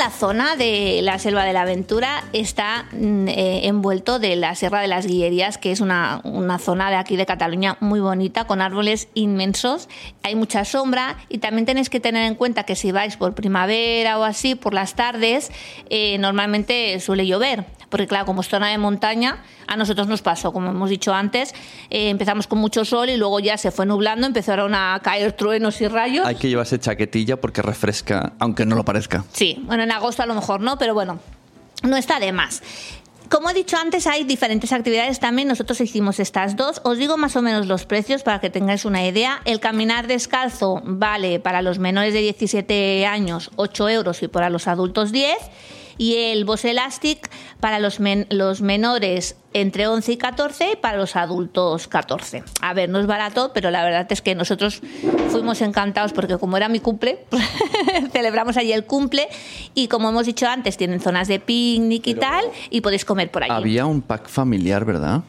La 0.00 0.08
zona 0.08 0.56
de 0.56 1.00
la 1.02 1.18
Selva 1.18 1.44
de 1.44 1.52
la 1.52 1.60
Aventura 1.60 2.24
está 2.32 2.86
mm, 2.90 3.28
eh, 3.28 3.66
envuelto 3.66 4.18
de 4.18 4.34
la 4.34 4.54
Sierra 4.54 4.80
de 4.80 4.88
las 4.88 5.06
Guillerías, 5.06 5.58
que 5.58 5.72
es 5.72 5.82
una, 5.82 6.22
una 6.24 6.58
zona 6.58 6.88
de 6.88 6.96
aquí 6.96 7.16
de 7.16 7.26
Cataluña 7.26 7.76
muy 7.80 8.00
bonita, 8.00 8.46
con 8.46 8.62
árboles 8.62 9.08
inmensos. 9.12 9.90
Hay 10.22 10.36
mucha 10.36 10.64
sombra 10.64 11.18
y 11.28 11.36
también 11.36 11.66
tenéis 11.66 11.90
que 11.90 12.00
tener 12.00 12.24
en 12.24 12.34
cuenta 12.34 12.62
que 12.62 12.76
si 12.76 12.92
vais 12.92 13.18
por 13.18 13.34
primavera 13.34 14.18
o 14.18 14.24
así, 14.24 14.54
por 14.54 14.72
las 14.72 14.94
tardes, 14.94 15.52
eh, 15.90 16.16
normalmente 16.16 16.98
suele 17.00 17.26
llover. 17.26 17.66
Porque 17.90 18.06
claro, 18.06 18.24
como 18.24 18.40
es 18.40 18.48
zona 18.48 18.68
de 18.68 18.78
montaña, 18.78 19.42
a 19.70 19.76
nosotros 19.76 20.08
nos 20.08 20.20
pasó, 20.20 20.52
como 20.52 20.70
hemos 20.70 20.90
dicho 20.90 21.14
antes, 21.14 21.54
eh, 21.90 22.10
empezamos 22.10 22.46
con 22.46 22.58
mucho 22.58 22.84
sol 22.84 23.08
y 23.08 23.16
luego 23.16 23.38
ya 23.40 23.56
se 23.56 23.70
fue 23.70 23.86
nublando, 23.86 24.26
empezaron 24.26 24.74
a 24.74 25.00
caer 25.02 25.32
truenos 25.32 25.80
y 25.80 25.86
rayos. 25.88 26.26
Hay 26.26 26.34
que 26.34 26.48
llevarse 26.48 26.78
chaquetilla 26.78 27.40
porque 27.40 27.62
refresca, 27.62 28.32
aunque 28.40 28.66
no 28.66 28.74
lo 28.76 28.84
parezca. 28.84 29.24
Sí, 29.32 29.62
bueno, 29.62 29.84
en 29.84 29.92
agosto 29.92 30.22
a 30.22 30.26
lo 30.26 30.34
mejor 30.34 30.60
no, 30.60 30.76
pero 30.76 30.92
bueno, 30.92 31.20
no 31.84 31.96
está 31.96 32.18
de 32.18 32.32
más. 32.32 32.62
Como 33.30 33.48
he 33.48 33.54
dicho 33.54 33.76
antes, 33.76 34.08
hay 34.08 34.24
diferentes 34.24 34.72
actividades 34.72 35.20
también. 35.20 35.46
Nosotros 35.46 35.80
hicimos 35.80 36.18
estas 36.18 36.56
dos. 36.56 36.80
Os 36.82 36.98
digo 36.98 37.16
más 37.16 37.36
o 37.36 37.42
menos 37.42 37.68
los 37.68 37.86
precios 37.86 38.24
para 38.24 38.40
que 38.40 38.50
tengáis 38.50 38.84
una 38.84 39.06
idea. 39.06 39.40
El 39.44 39.60
caminar 39.60 40.08
descalzo 40.08 40.82
vale 40.84 41.38
para 41.38 41.62
los 41.62 41.78
menores 41.78 42.12
de 42.12 42.22
17 42.22 43.06
años 43.06 43.52
8 43.54 43.88
euros 43.88 44.20
y 44.24 44.26
para 44.26 44.50
los 44.50 44.66
adultos 44.66 45.12
10 45.12 45.36
y 45.96 46.16
el 46.16 46.44
Boss 46.44 46.64
Elastic 46.64 47.30
para 47.60 47.78
los, 47.78 48.00
men- 48.00 48.26
los 48.30 48.62
menores 48.62 49.36
entre 49.52 49.88
11 49.88 50.12
y 50.12 50.16
14 50.16 50.72
y 50.72 50.76
para 50.76 50.96
los 50.96 51.16
adultos 51.16 51.88
14. 51.88 52.44
A 52.60 52.72
ver, 52.74 52.88
no 52.88 53.00
es 53.00 53.06
barato, 53.06 53.50
pero 53.52 53.70
la 53.70 53.82
verdad 53.82 54.06
es 54.10 54.22
que 54.22 54.34
nosotros 54.34 54.80
fuimos 55.30 55.60
encantados 55.60 56.12
porque 56.12 56.38
como 56.38 56.56
era 56.56 56.68
mi 56.68 56.80
cumple, 56.80 57.24
celebramos 58.12 58.56
allí 58.56 58.72
el 58.72 58.84
cumple 58.84 59.28
y 59.74 59.88
como 59.88 60.08
hemos 60.08 60.26
dicho 60.26 60.46
antes, 60.46 60.76
tienen 60.76 61.00
zonas 61.00 61.28
de 61.28 61.40
picnic 61.40 62.06
y 62.06 62.14
tal 62.14 62.44
y 62.70 62.80
podéis 62.80 63.04
comer 63.04 63.30
por 63.30 63.42
allí. 63.42 63.52
Había 63.52 63.86
un 63.86 64.02
pack 64.02 64.28
familiar, 64.28 64.84
¿verdad? 64.84 65.22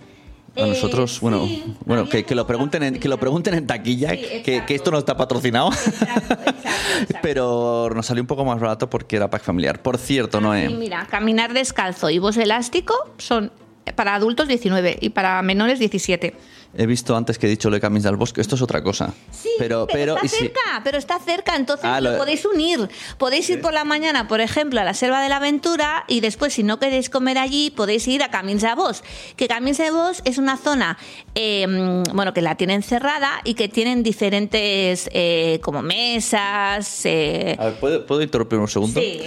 A 0.53 0.59
Eh, 0.59 0.67
nosotros, 0.67 1.21
bueno, 1.21 1.45
sí, 1.45 1.75
bueno, 1.85 2.09
que, 2.09 2.25
que 2.25 2.35
lo 2.35 2.45
pregunten 2.45 2.83
en, 2.83 2.99
que 2.99 3.07
lo 3.07 3.17
pregunten 3.17 3.53
en 3.53 3.65
taquilla, 3.65 4.09
Sí, 4.09 4.43
que, 4.43 4.65
esto 4.67 4.91
no 4.91 4.97
está 4.97 5.15
patrocinado. 5.15 5.69
Exacto, 5.71 6.33
exacto, 6.33 6.49
exacto. 6.49 7.19
Pero 7.21 7.89
nos 7.95 8.05
salió 8.05 8.21
un 8.21 8.27
poco 8.27 8.43
más 8.43 8.59
barato 8.59 8.89
porque 8.89 9.15
era 9.15 9.29
pack 9.29 9.43
familiar. 9.43 9.81
Por 9.81 9.97
cierto, 9.97 10.39
Y 10.39 10.41
Noé, 10.41 10.69
mira, 10.69 11.07
caminar 11.09 11.53
descalzo 11.53 12.09
y 12.09 12.19
voz 12.19 12.35
elástico 12.35 12.93
son 13.17 13.49
para 13.95 14.15
adultos 14.15 14.47
19 14.47 14.97
y 15.01 15.09
para 15.09 15.41
menores 15.41 15.79
17. 15.79 16.33
he 16.77 16.85
visto 16.85 17.17
antes 17.17 17.37
que 17.37 17.47
he 17.47 17.49
dicho 17.49 17.69
lo 17.69 17.75
de 17.75 17.81
Camins 17.81 18.03
del 18.05 18.15
Bosque. 18.15 18.39
Esto 18.39 18.55
es 18.55 18.61
otra 18.61 18.81
cosa. 18.81 19.13
Sí, 19.31 19.49
pero, 19.57 19.87
pero, 19.91 20.15
está 20.15 20.27
si- 20.29 20.37
cerca, 20.37 20.81
pero 20.83 20.97
está 20.97 21.19
cerca, 21.19 21.55
entonces 21.57 21.83
Ah, 21.85 21.99
lo, 21.99 22.11
lo- 22.11 22.17
podéis 22.19 22.45
unir. 22.45 22.87
Podéis 23.17 23.49
ir 23.49 23.59
por 23.59 23.73
la 23.73 23.83
mañana, 23.83 24.27
por 24.29 24.39
ejemplo, 24.39 24.79
a 24.79 24.83
la 24.85 24.93
Selva 24.93 25.21
de 25.21 25.27
la 25.27 25.37
Aventura 25.37 26.05
y 26.07 26.21
después, 26.21 26.53
si 26.53 26.63
no 26.63 26.79
queréis 26.79 27.09
comer 27.09 27.37
allí, 27.39 27.71
podéis 27.71 28.07
ir 28.07 28.23
a 28.23 28.29
Camins 28.31 28.61
de 28.61 28.73
Bos. 28.75 29.03
Que 29.35 29.47
Camins 29.49 29.79
de 29.79 29.91
Bos 29.91 30.21
es 30.23 30.37
una 30.37 30.55
zona, 30.57 30.97
eh, 31.35 31.65
bueno, 32.13 32.33
que 32.33 32.41
la 32.41 32.55
tienen 32.55 32.83
cerrada 32.83 33.41
y 33.43 33.55
que 33.55 33.67
tienen 33.67 34.01
diferentes, 34.03 35.09
eh, 35.11 35.59
como 35.61 35.81
mesas. 35.81 37.05
eh, 37.05 37.55
A 37.59 37.65
ver, 37.65 37.73
¿puedo, 37.79 38.05
¿puedo 38.05 38.21
interrumpir 38.21 38.59
un 38.59 38.67
segundo? 38.67 39.01
sí. 39.01 39.21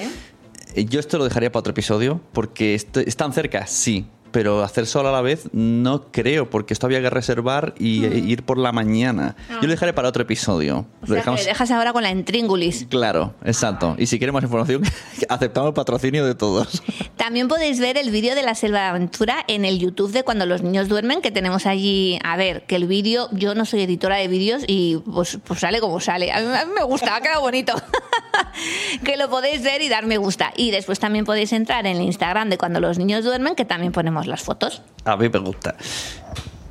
Yo 0.77 0.99
esto 0.99 1.19
lo 1.19 1.25
dejaría 1.25 1.53
para 1.53 1.61
otro 1.61 1.71
episodio 1.71 2.21
porque 2.33 2.75
esto- 2.75 2.99
están 2.99 3.33
cerca, 3.33 3.65
sí, 3.69 4.07
pero 4.35 4.65
hacer 4.65 4.87
solo 4.87 5.11
a 5.11 5.13
la 5.13 5.21
vez 5.21 5.49
no 5.53 6.11
creo 6.11 6.51
porque 6.51 6.75
esto 6.75 6.87
había 6.87 7.01
que 7.01 7.09
reservar 7.09 7.73
y 7.79 8.05
e 8.05 8.19
ir 8.19 8.43
por 8.43 8.59
la 8.59 8.73
mañana. 8.73 9.37
Yo 9.49 9.63
lo 9.63 9.69
dejaré 9.69 9.93
para 9.93 10.09
otro 10.09 10.25
episodio. 10.25 10.79
O 10.79 10.87
Lo 11.03 11.07
sea, 11.07 11.17
dejamos- 11.19 11.45
dejas 11.45 11.71
ahora 11.71 11.93
con 11.93 12.03
la 12.03 12.11
intríngulis. 12.11 12.85
Claro, 12.91 13.33
exacto. 13.45 13.95
Y 13.97 14.07
si 14.07 14.19
quieren 14.19 14.35
más 14.35 14.43
información, 14.43 14.83
aceptamos 15.29 15.69
el 15.69 15.75
patrocinio 15.75 16.27
de 16.27 16.35
todos. 16.35 16.83
También 17.17 17.47
podéis 17.47 17.79
ver 17.79 17.97
el 17.97 18.11
vídeo 18.11 18.35
de 18.35 18.43
la 18.43 18.57
Selva 18.57 18.81
de 18.81 18.87
Aventura 18.87 19.45
en 19.47 19.65
el 19.65 19.79
YouTube 19.79 20.11
de 20.11 20.25
Cuando 20.25 20.47
los 20.47 20.63
niños 20.63 20.89
duermen, 20.89 21.23
que 21.23 21.31
tenemos 21.31 21.65
allí. 21.67 22.19
A 22.25 22.37
ver, 22.37 22.67
que 22.67 22.75
el 22.75 22.89
vídeo, 22.89 23.29
yo 23.31 23.55
no 23.55 23.65
soy 23.65 23.83
editora 23.83 24.17
de 24.17 24.27
vídeos 24.27 24.65
y 24.67 24.97
pues, 25.15 25.39
pues 25.45 25.61
sale 25.61 25.79
como 25.79 26.01
sale. 26.01 26.33
A 26.33 26.41
mí, 26.41 26.47
a 26.47 26.67
mí 26.67 26.73
me 26.77 26.83
gusta, 26.83 27.15
ha 27.15 27.21
quedado 27.21 27.41
bonito. 27.41 27.73
que 29.05 29.17
lo 29.17 29.31
podéis 29.31 29.63
ver 29.63 29.81
y 29.83 29.89
dar 29.89 30.07
me 30.07 30.19
gusta. 30.19 30.53
Y 30.57 30.73
después 30.73 30.99
también 30.99 31.25
podéis 31.25 31.53
entrar 31.53 31.87
en 31.87 31.99
el 31.99 32.03
Instagram 32.03 32.51
de 32.51 32.59
Cuando 32.59 32.81
los 32.81 32.99
niños 32.99 33.25
duermen, 33.25 33.55
que 33.55 33.65
también 33.65 33.93
ponemos 33.93 34.24
las 34.27 34.43
fotos. 34.43 34.83
A 35.05 35.17
mí 35.17 35.29
me 35.29 35.39
gusta. 35.39 35.75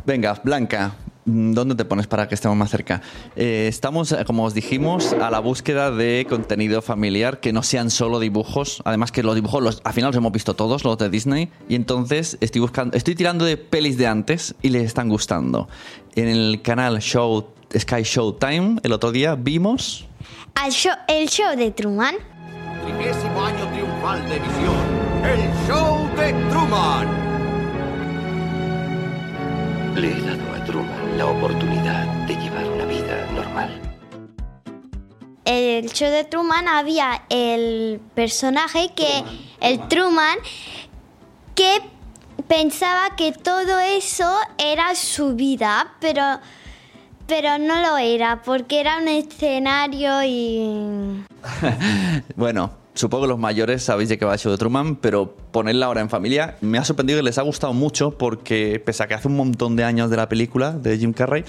Venga, 0.06 0.40
Blanca, 0.44 0.96
¿dónde 1.26 1.76
te 1.76 1.86
pones 1.86 2.08
para 2.08 2.28
que 2.28 2.36
estemos 2.36 2.58
más 2.58 2.70
cerca? 2.70 3.02
Eh, 3.36 3.68
estamos, 3.70 4.12
eh, 4.12 4.26
como 4.26 4.44
os 4.44 4.54
dijimos, 4.54 5.14
a 5.14 5.30
la 5.32 5.40
búsqueda 5.40 5.92
de 5.92 6.26
contenido 6.30 6.82
familiar 6.82 7.40
que 7.40 7.54
no 7.54 7.64
sean 7.64 7.90
solo 7.90 8.20
dibujos. 8.20 8.82
Además 8.84 9.12
que 9.14 9.24
los 9.24 9.36
dibujos, 9.36 9.64
los, 9.64 9.82
al 9.86 9.94
final 9.94 10.10
los 10.10 10.18
hemos 10.18 10.32
visto 10.34 10.56
todos, 10.56 10.84
los 10.84 10.98
de 10.98 11.10
Disney. 11.10 11.50
Y 11.70 11.76
entonces 11.76 12.38
estoy 12.42 12.60
buscando, 12.62 12.98
estoy 12.98 13.16
tirando 13.16 13.46
de 13.46 13.56
pelis 13.58 13.98
de 13.98 14.08
antes 14.08 14.56
y 14.62 14.70
les 14.70 14.84
están 14.84 15.08
gustando. 15.08 15.70
En 16.16 16.28
el 16.28 16.62
canal 16.62 17.00
Show 17.00 17.48
Sky 17.78 18.04
Showtime, 18.04 18.80
el 18.84 18.92
otro 18.92 19.12
día 19.12 19.36
vimos 19.36 20.06
Al 20.56 20.72
show- 20.72 20.94
el 21.08 21.28
show 21.30 21.56
de 21.56 21.72
Truman. 21.72 22.16
Trigésimo 22.84 23.42
año 23.44 23.66
triunfal 23.72 24.22
de 24.30 24.40
visión. 24.40 24.76
El 25.24 25.68
show 25.68 26.10
de 26.18 26.34
Truman. 26.52 27.33
Le 29.96 30.10
he 30.10 30.22
dado 30.22 30.54
a 30.54 30.64
Truman 30.66 31.18
la 31.18 31.28
oportunidad 31.28 32.06
de 32.26 32.36
llevar 32.36 32.66
una 32.68 32.86
vida 32.86 33.28
normal. 33.36 33.70
El 35.46 35.92
show 35.92 36.10
de 36.10 36.24
Truman 36.24 36.68
había 36.68 37.24
el 37.30 38.02
personaje 38.16 38.90
que, 38.96 39.24
el 39.62 39.88
Truman, 39.90 40.38
que 41.54 41.82
pensaba 42.48 43.16
que 43.16 43.34
todo 43.34 43.80
eso 43.80 44.36
era 44.58 44.96
su 44.96 45.36
vida, 45.36 45.94
pero, 46.00 46.40
pero 47.28 47.60
no 47.60 47.80
lo 47.82 47.98
era, 47.98 48.42
porque 48.42 48.80
era 48.80 48.98
un 48.98 49.08
escenario 49.08 50.24
y... 50.24 51.24
Bueno, 52.36 52.83
supongo 52.94 53.24
que 53.24 53.30
los 53.30 53.40
mayores 53.40 53.84
sabéis 53.84 54.10
de 54.10 54.18
qué 54.18 54.26
va 54.26 54.36
el 54.36 54.42
de 54.42 54.58
Truman, 54.58 54.96
pero 54.96 55.36
ponerla 55.52 55.88
ahora 55.88 56.02
en 56.02 56.10
familia 56.10 56.58
me 56.62 56.78
ha 56.78 56.86
sorprendido 56.86 57.20
que 57.20 57.24
les 57.24 57.38
ha 57.38 57.42
gustado 57.42 57.74
mucho 57.74 58.12
porque 58.18 58.82
pese 58.84 59.04
a 59.04 59.08
que 59.08 59.14
hace 59.14 59.28
un 59.28 59.36
montón 59.36 59.76
de 59.76 59.84
años 59.84 60.10
de 60.10 60.18
la 60.18 60.30
película 60.30 60.72
de 60.72 60.98
Jim 60.98 61.14
Carrey, 61.14 61.44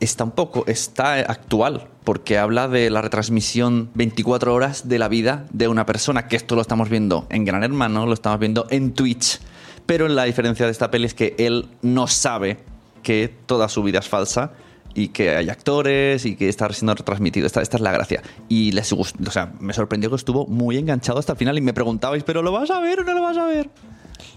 está 0.00 0.24
un 0.24 0.30
poco, 0.30 0.64
está 0.66 1.14
actual, 1.14 1.88
porque 2.04 2.38
habla 2.38 2.68
de 2.68 2.90
la 2.90 3.02
retransmisión 3.02 3.90
24 3.94 4.54
horas 4.54 4.88
de 4.88 4.98
la 4.98 5.08
vida 5.08 5.46
de 5.52 5.68
una 5.68 5.86
persona, 5.86 6.28
que 6.28 6.36
esto 6.36 6.54
lo 6.54 6.62
estamos 6.62 6.88
viendo 6.88 7.26
en 7.30 7.44
Gran 7.44 7.64
Hermano, 7.64 8.06
lo 8.06 8.14
estamos 8.14 8.38
viendo 8.38 8.66
en 8.70 8.92
Twitch, 8.94 9.40
pero 9.86 10.08
la 10.08 10.24
diferencia 10.24 10.66
de 10.66 10.72
esta 10.72 10.90
peli 10.90 11.06
es 11.06 11.14
que 11.14 11.34
él 11.38 11.66
no 11.82 12.06
sabe 12.06 12.58
que 13.02 13.32
toda 13.46 13.68
su 13.68 13.82
vida 13.82 13.98
es 13.98 14.08
falsa 14.08 14.52
y 14.94 15.08
que 15.08 15.36
hay 15.36 15.48
actores 15.48 16.24
y 16.24 16.36
que 16.36 16.48
está 16.48 16.72
siendo 16.72 16.94
retransmitido. 16.94 17.46
Esta, 17.46 17.62
esta 17.62 17.76
es 17.76 17.82
la 17.82 17.92
gracia. 17.92 18.22
Y 18.48 18.72
les 18.72 18.92
gustó, 18.92 19.18
o 19.26 19.30
sea, 19.30 19.52
me 19.60 19.72
sorprendió 19.72 20.10
que 20.10 20.16
estuvo 20.16 20.46
muy 20.46 20.76
enganchado 20.76 21.18
hasta 21.18 21.32
el 21.32 21.38
final 21.38 21.56
y 21.58 21.60
me 21.60 21.72
preguntabais, 21.72 22.24
¿pero 22.24 22.42
lo 22.42 22.52
vas 22.52 22.70
a 22.70 22.80
ver 22.80 23.00
o 23.00 23.04
no 23.04 23.14
lo 23.14 23.22
vas 23.22 23.36
a 23.36 23.46
ver? 23.46 23.70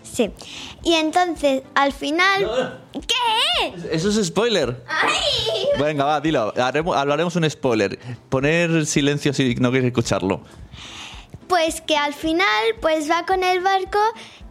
Sí. 0.03 0.29
Y 0.84 0.93
entonces, 0.93 1.63
al 1.74 1.93
final... 1.93 2.79
¿Qué? 2.93 3.74
Eso 3.91 4.10
es 4.10 4.27
spoiler. 4.27 4.84
Venga, 5.79 6.05
va, 6.05 6.22
dilo. 6.22 6.53
Haremos, 6.58 6.98
hablaremos 6.98 7.36
un 7.36 7.50
spoiler. 7.50 7.98
Poner 8.29 8.86
silencio 8.86 9.34
si 9.34 9.55
no 9.55 9.72
quieres 9.72 9.88
escucharlo. 9.88 10.41
Pues 11.48 11.81
que 11.81 11.98
al 11.98 12.13
final 12.13 12.46
pues 12.81 13.10
va 13.10 13.25
con 13.25 13.43
el 13.43 13.62
barco 13.62 14.00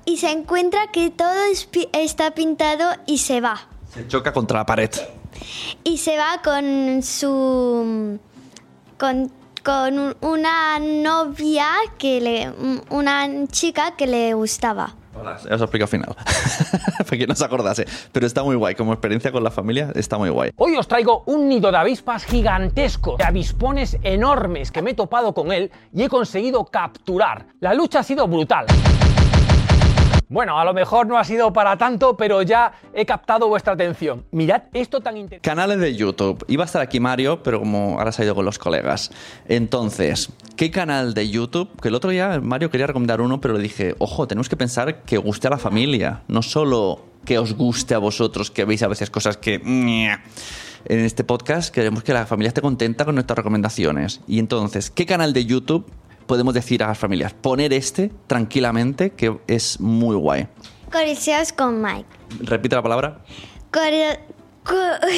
y 0.05 0.19
se 0.19 0.31
encuentra 0.31 0.91
que 0.93 1.11
todo 1.11 1.45
es 1.51 1.69
está 1.93 2.35
pintado 2.35 2.91
y 3.07 3.19
se 3.19 3.41
va. 3.41 3.69
Se 3.93 4.07
choca 4.07 4.33
contra 4.33 4.59
la 4.59 4.67
pared. 4.67 4.91
Y 5.85 5.99
se 5.99 6.17
va 6.17 6.41
con 6.43 7.03
su... 7.03 8.19
con, 8.99 9.33
con 9.65 9.99
un- 9.99 10.17
una 10.21 10.79
novia 10.79 11.67
que 11.99 12.21
le... 12.21 12.53
una 12.91 13.29
chica 13.49 13.97
que 13.97 14.07
le 14.07 14.35
gustaba. 14.35 14.95
Ya 15.47 15.55
os 15.57 15.61
explico 15.61 15.85
al 15.85 15.89
final. 15.89 16.17
Para 16.99 17.19
que 17.19 17.27
no 17.27 17.35
se 17.35 17.45
acordase. 17.45 17.85
Pero 18.11 18.27
está 18.27 18.43
muy 18.43 18.57
guay. 18.57 18.75
Como 18.75 18.93
experiencia 18.95 19.31
con 19.31 19.45
la 19.45 19.51
familia, 19.51 19.93
está 19.95 20.17
muy 20.17 20.31
guay. 20.31 20.51
Hoy 20.57 20.77
os 20.77 20.89
traigo 20.89 21.25
un 21.27 21.47
nido 21.49 21.71
de 21.71 21.77
avispas 21.77 22.25
gigantesco, 22.25 23.17
de 23.19 23.25
avispones 23.25 23.99
enormes 24.03 24.71
que 24.71 24.81
me 24.81 24.93
he 24.93 24.95
topado 24.95 25.35
con 25.35 25.53
él 25.53 25.71
y 25.93 26.05
he 26.05 26.09
conseguido 26.09 26.65
capturar. 26.65 27.47
La 27.61 27.75
lucha 27.75 27.99
ha 27.99 28.03
sido 28.03 28.27
brutal. 28.29 28.65
Bueno, 30.31 30.61
a 30.61 30.65
lo 30.65 30.73
mejor 30.73 31.09
no 31.09 31.19
ha 31.19 31.25
sido 31.25 31.53
para 31.53 31.77
tanto, 31.77 32.17
pero 32.17 32.41
ya 32.43 32.73
he 32.95 33.05
captado 33.05 33.49
vuestra 33.49 33.73
atención. 33.73 34.25
Mirad 34.31 34.63
esto 34.73 35.01
tan 35.01 35.17
interesante. 35.17 35.49
Canales 35.49 35.81
de 35.81 35.97
YouTube. 35.97 36.45
Iba 36.47 36.63
a 36.63 36.67
estar 36.67 36.81
aquí 36.81 37.01
Mario, 37.01 37.43
pero 37.43 37.59
como 37.59 37.99
ahora 37.99 38.13
se 38.13 38.23
ha 38.23 38.27
ido 38.27 38.37
con 38.37 38.45
los 38.45 38.57
colegas. 38.57 39.11
Entonces, 39.49 40.31
¿qué 40.55 40.71
canal 40.71 41.15
de 41.15 41.29
YouTube? 41.29 41.69
Que 41.83 41.89
el 41.89 41.97
otro 41.97 42.11
día 42.11 42.41
Mario 42.41 42.71
quería 42.71 42.87
recomendar 42.87 43.21
uno, 43.21 43.41
pero 43.41 43.55
le 43.55 43.61
dije, 43.61 43.97
ojo, 43.99 44.29
tenemos 44.29 44.49
que 44.49 44.57
pensar 44.57 45.03
que 45.03 45.19
guste 45.19 45.49
a 45.49 45.51
la 45.51 45.59
familia, 45.59 46.23
no 46.29 46.43
solo 46.43 47.05
que 47.25 47.37
os 47.41 47.55
guste 47.55 47.97
a 47.97 47.99
vosotros, 47.99 48.53
que 48.53 48.65
veis 48.65 48.85
a 48.85 48.89
veces 48.89 49.11
cosas 49.11 49.37
que... 49.37 49.61
En 50.87 51.01
este 51.01 51.25
podcast 51.25 51.75
queremos 51.75 52.05
que 52.05 52.15
la 52.15 52.25
familia 52.25 52.49
esté 52.49 52.63
contenta 52.63 53.05
con 53.05 53.15
nuestras 53.15 53.37
recomendaciones. 53.37 54.21
Y 54.27 54.39
entonces, 54.39 54.91
¿qué 54.91 55.05
canal 55.05 55.33
de 55.35 55.45
YouTube 55.45 55.85
podemos 56.31 56.55
decir 56.55 56.81
a 56.85 56.87
las 56.87 56.97
familias? 56.99 57.35
Poner 57.35 57.73
este 57.73 58.13
tranquilamente, 58.29 59.11
que 59.11 59.37
es 59.49 59.81
muy 59.81 60.15
guay. 60.15 60.47
Curiosidades 60.93 61.53
con 61.53 61.83
Mike. 61.83 62.07
Repite 62.43 62.77
la 62.77 62.83
palabra. 62.85 63.19
Cu- 63.73 63.81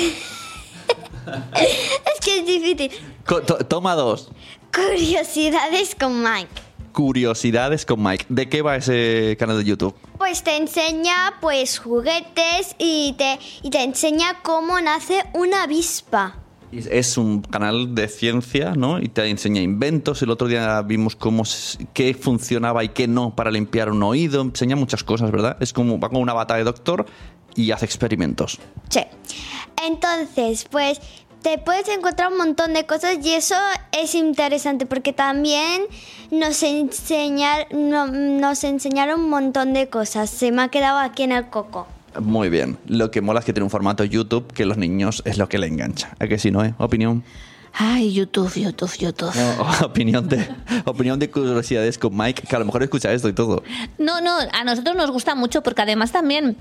es 1.27 2.21
que 2.25 2.39
es 2.39 2.47
difícil. 2.47 2.91
Co- 3.27 3.43
toma 3.43 3.95
dos. 3.95 4.31
Curiosidades 4.75 5.95
con 5.95 6.23
Mike. 6.23 6.49
Curiosidades 6.93 7.85
con 7.85 8.03
Mike. 8.03 8.25
¿De 8.31 8.49
qué 8.49 8.63
va 8.63 8.77
ese 8.77 9.37
canal 9.39 9.59
de 9.59 9.65
YouTube? 9.65 9.95
Pues 10.17 10.43
te 10.43 10.57
enseña 10.57 11.35
pues 11.43 11.79
juguetes 11.79 12.75
y 12.79 13.15
te, 13.19 13.39
y 13.63 13.69
te 13.69 13.83
enseña 13.83 14.41
cómo 14.43 14.81
nace 14.81 15.23
una 15.35 15.65
avispa. 15.65 16.39
Es- 16.73 17.19
un 17.19 17.43
canal 17.43 17.95
de 17.95 18.09
ciencia, 18.09 18.73
¿no? 18.75 18.99
Y 18.99 19.09
te 19.09 19.27
enseña 19.29 19.61
inventos. 19.61 20.23
El 20.23 20.31
otro 20.31 20.49
día 20.49 20.81
vimos 20.83 21.17
cómo 21.17 21.43
qué 21.93 22.15
funcionaba 22.15 22.83
y 22.83 22.89
qué 22.89 23.07
no 23.07 23.37
para 23.37 23.51
limpiar 23.51 23.91
un 23.91 24.03
oído. 24.03 24.41
Enseña 24.43 24.75
muchas 24.77 25.05
cosas, 25.05 25.31
¿verdad? 25.31 25.57
Es 25.61 25.73
como 25.73 26.01
va 26.01 26.09
con 26.09 26.21
una 26.23 26.33
bata 26.33 26.55
de 26.57 26.65
doctor 26.65 27.05
y 27.55 27.71
hace 27.73 27.85
experimentos. 27.85 28.59
Sí. 28.89 29.01
Entonces, 29.85 30.67
pues 30.71 31.01
te 31.43 31.59
puedes 31.59 31.89
encontrar 31.89 32.31
un 32.31 32.39
montón 32.39 32.73
de 32.73 32.87
cosas 32.87 33.19
y 33.23 33.33
eso 33.35 33.57
es 33.91 34.15
interesante 34.15 34.87
porque 34.87 35.13
también 35.13 35.83
nos, 36.31 36.63
enseñar, 36.63 37.67
no- 37.75 38.07
nos 38.07 38.65
enseñaron 38.65 39.21
un 39.21 39.29
montón 39.31 39.73
de 39.75 39.89
cosas. 39.89 40.31
Se 40.31 40.53
me 40.53 40.63
ha 40.63 40.69
quedado 40.69 40.99
aquí 40.99 41.25
en 41.25 41.33
el 41.33 41.49
coco. 41.51 41.87
Muy 42.21 42.49
bien. 42.51 42.79
Lo 42.87 43.11
que 43.11 43.21
mola 43.21 43.41
es 43.41 43.47
que 43.47 43.53
tiene 43.53 43.65
un 43.65 43.71
formato 43.71 44.05
YouTube 44.05 44.53
que 44.53 44.67
los 44.67 44.77
niños 44.77 45.23
es 45.25 45.39
lo 45.39 45.49
que 45.49 45.59
le 45.59 45.67
engancha. 45.67 46.15
¿A 46.19 46.27
que 46.27 46.39
sí, 46.39 46.51
no, 46.51 46.65
eh? 46.65 46.75
Opinión. 46.79 47.25
Ay, 47.75 48.13
YouTube, 48.13 48.53
YouTube, 48.55 48.93
YouTube. 48.99 49.33
opinión 49.85 50.29
de 50.29 50.47
opinión 50.85 51.19
de 51.19 51.31
curiosidades 51.31 51.97
con 51.97 52.15
Mike, 52.17 52.43
que 52.47 52.55
a 52.55 52.59
lo 52.59 52.67
mejor 52.67 52.83
escucha 52.83 53.11
esto 53.13 53.29
y 53.29 53.33
todo. 53.33 53.63
No, 53.99 54.21
no, 54.21 54.37
a 54.53 54.65
nosotros 54.65 54.95
nos 54.95 55.11
gusta 55.11 55.35
mucho 55.35 55.63
porque 55.63 55.81
además 55.81 56.13
también 56.13 56.59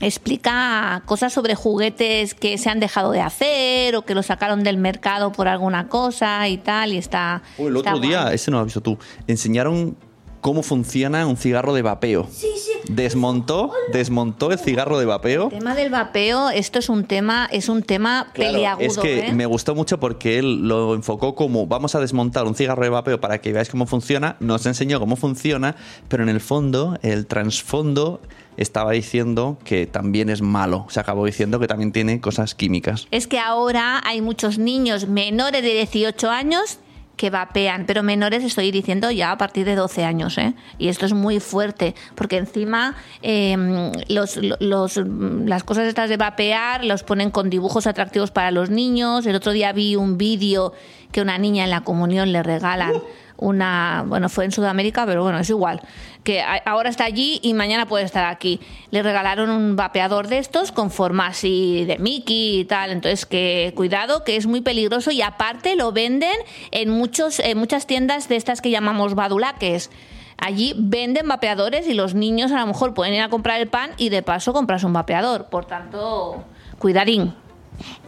explica 0.00 1.02
cosas 1.06 1.32
sobre 1.32 1.54
juguetes 1.54 2.34
que 2.34 2.58
se 2.58 2.70
han 2.70 2.78
dejado 2.80 3.10
de 3.12 3.20
hacer 3.20 3.96
o 3.96 4.02
que 4.02 4.14
los 4.14 4.26
sacaron 4.26 4.62
del 4.62 4.76
mercado 4.76 5.32
por 5.32 5.48
alguna 5.48 5.88
cosa 5.88 6.48
y 6.48 6.58
tal 6.58 6.92
y 6.92 6.98
está 6.98 7.42
Uy, 7.58 7.68
el 7.68 7.76
está 7.76 7.94
otro 7.94 8.06
día, 8.06 8.22
guay. 8.22 8.34
ese 8.34 8.50
no 8.50 8.58
lo 8.58 8.60
has 8.62 8.66
visto 8.66 8.80
tú, 8.80 8.98
enseñaron 9.26 9.96
cómo 10.40 10.62
funciona 10.62 11.26
un 11.26 11.36
cigarro 11.36 11.74
de 11.74 11.82
vapeo. 11.82 12.28
Sí, 12.30 12.48
sí. 12.56 12.72
Desmontó, 12.88 13.72
desmontó 13.92 14.52
el 14.52 14.58
cigarro 14.58 14.98
de 14.98 15.06
vapeo. 15.06 15.44
El 15.44 15.58
tema 15.58 15.74
del 15.74 15.90
vapeo, 15.90 16.50
esto 16.50 16.78
es 16.78 16.88
un 16.88 17.04
tema, 17.04 17.48
es 17.50 17.68
un 17.68 17.82
tema 17.82 18.28
Claro, 18.34 18.52
peliagudo, 18.52 18.86
es 18.86 18.98
que 18.98 19.26
¿eh? 19.28 19.32
me 19.32 19.46
gustó 19.46 19.74
mucho 19.74 19.98
porque 19.98 20.38
él 20.38 20.68
lo 20.68 20.94
enfocó 20.94 21.34
como 21.34 21.66
vamos 21.66 21.94
a 21.94 22.00
desmontar 22.00 22.46
un 22.46 22.54
cigarro 22.54 22.82
de 22.82 22.90
vapeo 22.90 23.20
para 23.20 23.40
que 23.40 23.52
veáis 23.52 23.68
cómo 23.68 23.86
funciona, 23.86 24.36
nos 24.40 24.66
enseñó 24.66 25.00
cómo 25.00 25.16
funciona, 25.16 25.76
pero 26.08 26.22
en 26.22 26.28
el 26.28 26.40
fondo, 26.40 26.98
el 27.02 27.26
trasfondo 27.26 28.20
estaba 28.56 28.92
diciendo 28.92 29.58
que 29.64 29.86
también 29.86 30.28
es 30.28 30.42
malo, 30.42 30.86
se 30.88 31.00
acabó 31.00 31.24
diciendo 31.26 31.58
que 31.58 31.66
también 31.66 31.92
tiene 31.92 32.20
cosas 32.20 32.54
químicas. 32.54 33.08
Es 33.10 33.26
que 33.26 33.38
ahora 33.38 34.00
hay 34.04 34.20
muchos 34.20 34.58
niños 34.58 35.08
menores 35.08 35.62
de 35.62 35.72
18 35.74 36.30
años 36.30 36.78
que 37.16 37.30
vapean, 37.30 37.84
pero 37.86 38.02
menores 38.02 38.42
estoy 38.42 38.70
diciendo 38.72 39.10
ya 39.10 39.30
a 39.30 39.38
partir 39.38 39.64
de 39.64 39.76
12 39.76 40.04
años, 40.04 40.36
¿eh? 40.38 40.54
Y 40.78 40.88
esto 40.88 41.06
es 41.06 41.12
muy 41.12 41.38
fuerte, 41.40 41.94
porque 42.16 42.36
encima 42.38 42.96
eh, 43.22 43.92
los, 44.08 44.38
los- 44.60 44.96
las 44.96 45.62
cosas 45.64 45.86
estas 45.86 46.08
de 46.08 46.16
vapear 46.16 46.84
los 46.84 47.02
ponen 47.04 47.30
con 47.30 47.50
dibujos 47.50 47.86
atractivos 47.86 48.30
para 48.30 48.50
los 48.50 48.70
niños. 48.70 49.26
El 49.26 49.36
otro 49.36 49.52
día 49.52 49.72
vi 49.72 49.94
un 49.96 50.18
vídeo 50.18 50.72
que 51.12 51.20
una 51.22 51.38
niña 51.38 51.64
en 51.64 51.70
la 51.70 51.82
comunión 51.82 52.32
le 52.32 52.42
regalan 52.42 52.92
una, 53.36 54.04
bueno, 54.06 54.28
fue 54.28 54.44
en 54.44 54.52
Sudamérica, 54.52 55.06
pero 55.06 55.22
bueno, 55.22 55.38
es 55.38 55.50
igual, 55.50 55.80
que 56.22 56.42
ahora 56.64 56.88
está 56.88 57.04
allí 57.04 57.40
y 57.42 57.54
mañana 57.54 57.86
puede 57.86 58.04
estar 58.04 58.24
aquí. 58.24 58.60
Le 58.90 59.02
regalaron 59.02 59.50
un 59.50 59.76
vapeador 59.76 60.28
de 60.28 60.38
estos 60.38 60.72
con 60.72 60.90
forma 60.90 61.26
así 61.26 61.84
de 61.84 61.98
Mickey 61.98 62.60
y 62.60 62.64
tal, 62.64 62.90
entonces 62.90 63.26
que 63.26 63.72
cuidado, 63.74 64.24
que 64.24 64.36
es 64.36 64.46
muy 64.46 64.60
peligroso 64.60 65.10
y 65.10 65.22
aparte 65.22 65.76
lo 65.76 65.92
venden 65.92 66.36
en 66.70 66.90
muchos 66.90 67.40
en 67.40 67.58
muchas 67.58 67.86
tiendas 67.86 68.28
de 68.28 68.36
estas 68.36 68.60
que 68.60 68.70
llamamos 68.70 69.14
badulaques. 69.14 69.90
Allí 70.36 70.74
venden 70.76 71.28
vapeadores 71.28 71.86
y 71.86 71.94
los 71.94 72.14
niños 72.14 72.50
a 72.52 72.58
lo 72.58 72.66
mejor 72.66 72.92
pueden 72.92 73.14
ir 73.14 73.22
a 73.22 73.28
comprar 73.28 73.60
el 73.60 73.68
pan 73.68 73.90
y 73.96 74.08
de 74.08 74.22
paso 74.22 74.52
comprarse 74.52 74.86
un 74.86 74.92
vapeador. 74.92 75.46
Por 75.46 75.64
tanto, 75.64 76.44
cuidadín. 76.78 77.34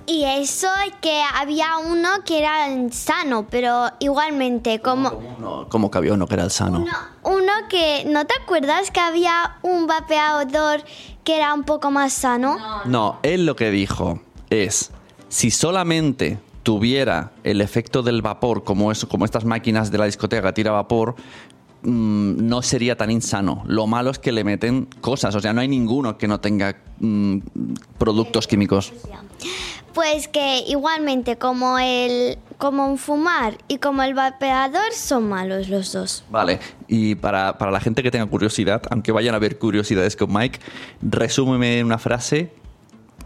Y 0.06 0.24
eso 0.24 0.68
que 1.00 1.20
había 1.34 1.78
uno 1.78 2.08
que 2.24 2.38
era 2.38 2.66
sano, 2.92 3.46
pero 3.50 3.90
igualmente 3.98 4.80
como... 4.80 5.20
No, 5.40 5.68
como 5.68 5.90
que 5.90 5.98
había 5.98 6.12
uno 6.12 6.28
que 6.28 6.34
era 6.34 6.44
el 6.44 6.52
sano. 6.52 6.78
Uno, 6.78 6.92
uno 7.24 7.52
que, 7.68 8.04
¿no 8.06 8.24
te 8.24 8.34
acuerdas 8.40 8.92
que 8.92 9.00
había 9.00 9.56
un 9.62 9.88
vapeador 9.88 10.84
que 11.24 11.36
era 11.36 11.52
un 11.52 11.64
poco 11.64 11.90
más 11.90 12.12
sano? 12.12 12.56
No, 12.84 13.18
él 13.24 13.46
lo 13.46 13.56
que 13.56 13.72
dijo 13.72 14.20
es, 14.48 14.92
si 15.28 15.50
solamente 15.50 16.38
tuviera 16.62 17.32
el 17.42 17.60
efecto 17.60 18.02
del 18.02 18.22
vapor, 18.22 18.62
como, 18.62 18.92
es, 18.92 19.04
como 19.06 19.24
estas 19.24 19.44
máquinas 19.44 19.90
de 19.90 19.98
la 19.98 20.04
discoteca 20.04 20.52
tira 20.54 20.70
vapor, 20.70 21.16
mm, 21.82 22.46
no 22.46 22.62
sería 22.62 22.96
tan 22.96 23.10
insano. 23.10 23.62
Lo 23.66 23.86
malo 23.86 24.10
es 24.10 24.18
que 24.18 24.32
le 24.32 24.44
meten 24.44 24.86
cosas, 25.00 25.34
o 25.34 25.40
sea, 25.40 25.52
no 25.52 25.60
hay 25.60 25.68
ninguno 25.68 26.18
que 26.18 26.28
no 26.28 26.40
tenga 26.40 26.76
mm, 27.00 27.38
productos 27.98 28.46
químicos. 28.46 28.92
Pues 29.94 30.28
que 30.28 30.58
igualmente 30.68 31.36
como 31.38 31.78
el 31.78 32.38
como 32.58 32.86
un 32.86 32.98
fumar 32.98 33.56
y 33.66 33.78
como 33.78 34.02
el 34.02 34.12
vapeador 34.12 34.92
son 34.94 35.26
malos 35.28 35.68
los 35.70 35.90
dos. 35.92 36.22
Vale, 36.30 36.58
y 36.86 37.14
para, 37.14 37.56
para 37.56 37.70
la 37.70 37.80
gente 37.80 38.02
que 38.02 38.10
tenga 38.10 38.26
curiosidad, 38.26 38.82
aunque 38.90 39.10
vayan 39.12 39.34
a 39.34 39.38
ver 39.38 39.58
curiosidades 39.58 40.14
con 40.16 40.32
Mike, 40.32 40.58
resúmeme 41.00 41.78
en 41.78 41.86
una 41.86 41.96
frase 41.98 42.52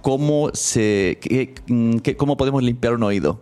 cómo, 0.00 0.50
se, 0.54 1.18
qué- 1.20 1.54
qué- 2.04 2.16
cómo 2.16 2.36
podemos 2.36 2.62
limpiar 2.62 2.94
un 2.94 3.02
oído. 3.02 3.40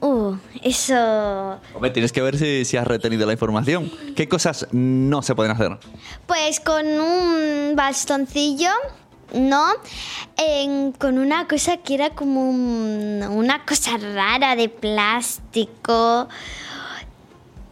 Uh, 0.00 0.36
eso 0.62 1.58
Hombre, 1.74 1.90
tienes 1.90 2.12
que 2.12 2.20
ver 2.20 2.36
si, 2.38 2.64
si 2.64 2.76
has 2.76 2.86
retenido 2.86 3.26
la 3.26 3.32
información. 3.32 3.90
¿Qué 4.14 4.28
cosas 4.28 4.66
no 4.72 5.22
se 5.22 5.34
pueden 5.34 5.52
hacer? 5.52 5.78
pues 6.26 6.60
con 6.60 6.86
un 6.86 7.72
bastoncillo, 7.76 8.70
¿no? 9.34 9.64
En- 10.36 10.92
con 10.92 11.18
una 11.18 11.48
cosa 11.48 11.78
que 11.78 11.94
era 11.94 12.10
como 12.10 12.48
un- 12.50 13.22
una 13.30 13.64
cosa 13.64 13.96
rara 13.96 14.54
de 14.54 14.68
plástico. 14.68 16.28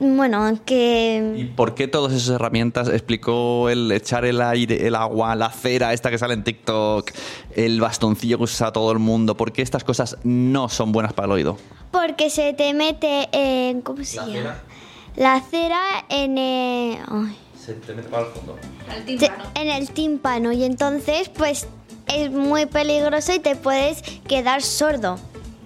Bueno, 0.00 0.50
¿Y 0.50 0.56
que 0.58 1.52
por 1.56 1.74
qué 1.74 1.86
todas 1.88 2.12
esas 2.12 2.30
herramientas? 2.34 2.88
Explicó 2.88 3.68
el 3.70 3.90
echar 3.92 4.24
el 4.24 4.40
aire, 4.42 4.86
el 4.86 4.94
agua, 4.96 5.36
la 5.36 5.50
cera 5.50 5.92
esta 5.92 6.10
que 6.10 6.18
sale 6.18 6.34
en 6.34 6.42
TikTok, 6.44 7.10
el 7.54 7.80
bastoncillo 7.80 8.38
que 8.38 8.44
usa 8.44 8.72
todo 8.72 8.90
el 8.92 8.98
mundo. 8.98 9.36
¿Por 9.36 9.52
qué 9.52 9.62
estas 9.62 9.84
cosas 9.84 10.16
no 10.24 10.68
son 10.68 10.92
buenas 10.92 11.12
para 11.12 11.26
el 11.26 11.32
oído? 11.32 11.56
porque 11.92 12.28
se 12.28 12.52
te 12.54 12.74
mete 12.74 13.28
en 13.32 13.80
¿cómo 13.82 14.02
se 14.02 14.16
llama? 14.16 14.56
La 15.14 15.40
cera 15.42 15.80
en 16.08 16.38
el, 16.38 16.98
ay. 17.08 17.36
Se 17.56 17.74
te 17.74 17.94
mete 17.94 18.08
para 18.08 18.26
el 18.26 18.32
fondo. 18.32 18.56
Te- 19.06 19.30
en 19.60 19.68
el 19.70 19.88
tímpano 19.90 20.50
y 20.50 20.64
entonces 20.64 21.28
pues 21.28 21.68
es 22.08 22.32
muy 22.32 22.66
peligroso 22.66 23.32
y 23.32 23.38
te 23.38 23.54
puedes 23.54 24.02
quedar 24.26 24.60
sordo. 24.62 25.18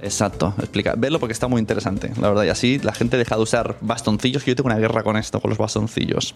Exacto, 0.03 0.55
explica. 0.59 0.95
Verlo 0.97 1.19
porque 1.19 1.33
está 1.33 1.49
muy 1.49 1.61
interesante, 1.61 2.13
la 2.21 2.29
verdad. 2.29 2.45
Y 2.45 2.49
así 2.49 2.79
la 2.79 2.93
gente 2.93 3.17
deja 3.17 3.37
de 3.37 3.43
usar 3.43 3.77
bastoncillos, 3.81 4.45
que 4.45 4.53
yo 4.53 4.57
tengo 4.57 4.69
una 4.69 4.79
guerra 4.79 5.03
con 5.03 5.17
esto, 5.17 5.41
con 5.41 5.51
los 5.51 5.59
bastoncillos. 5.59 6.33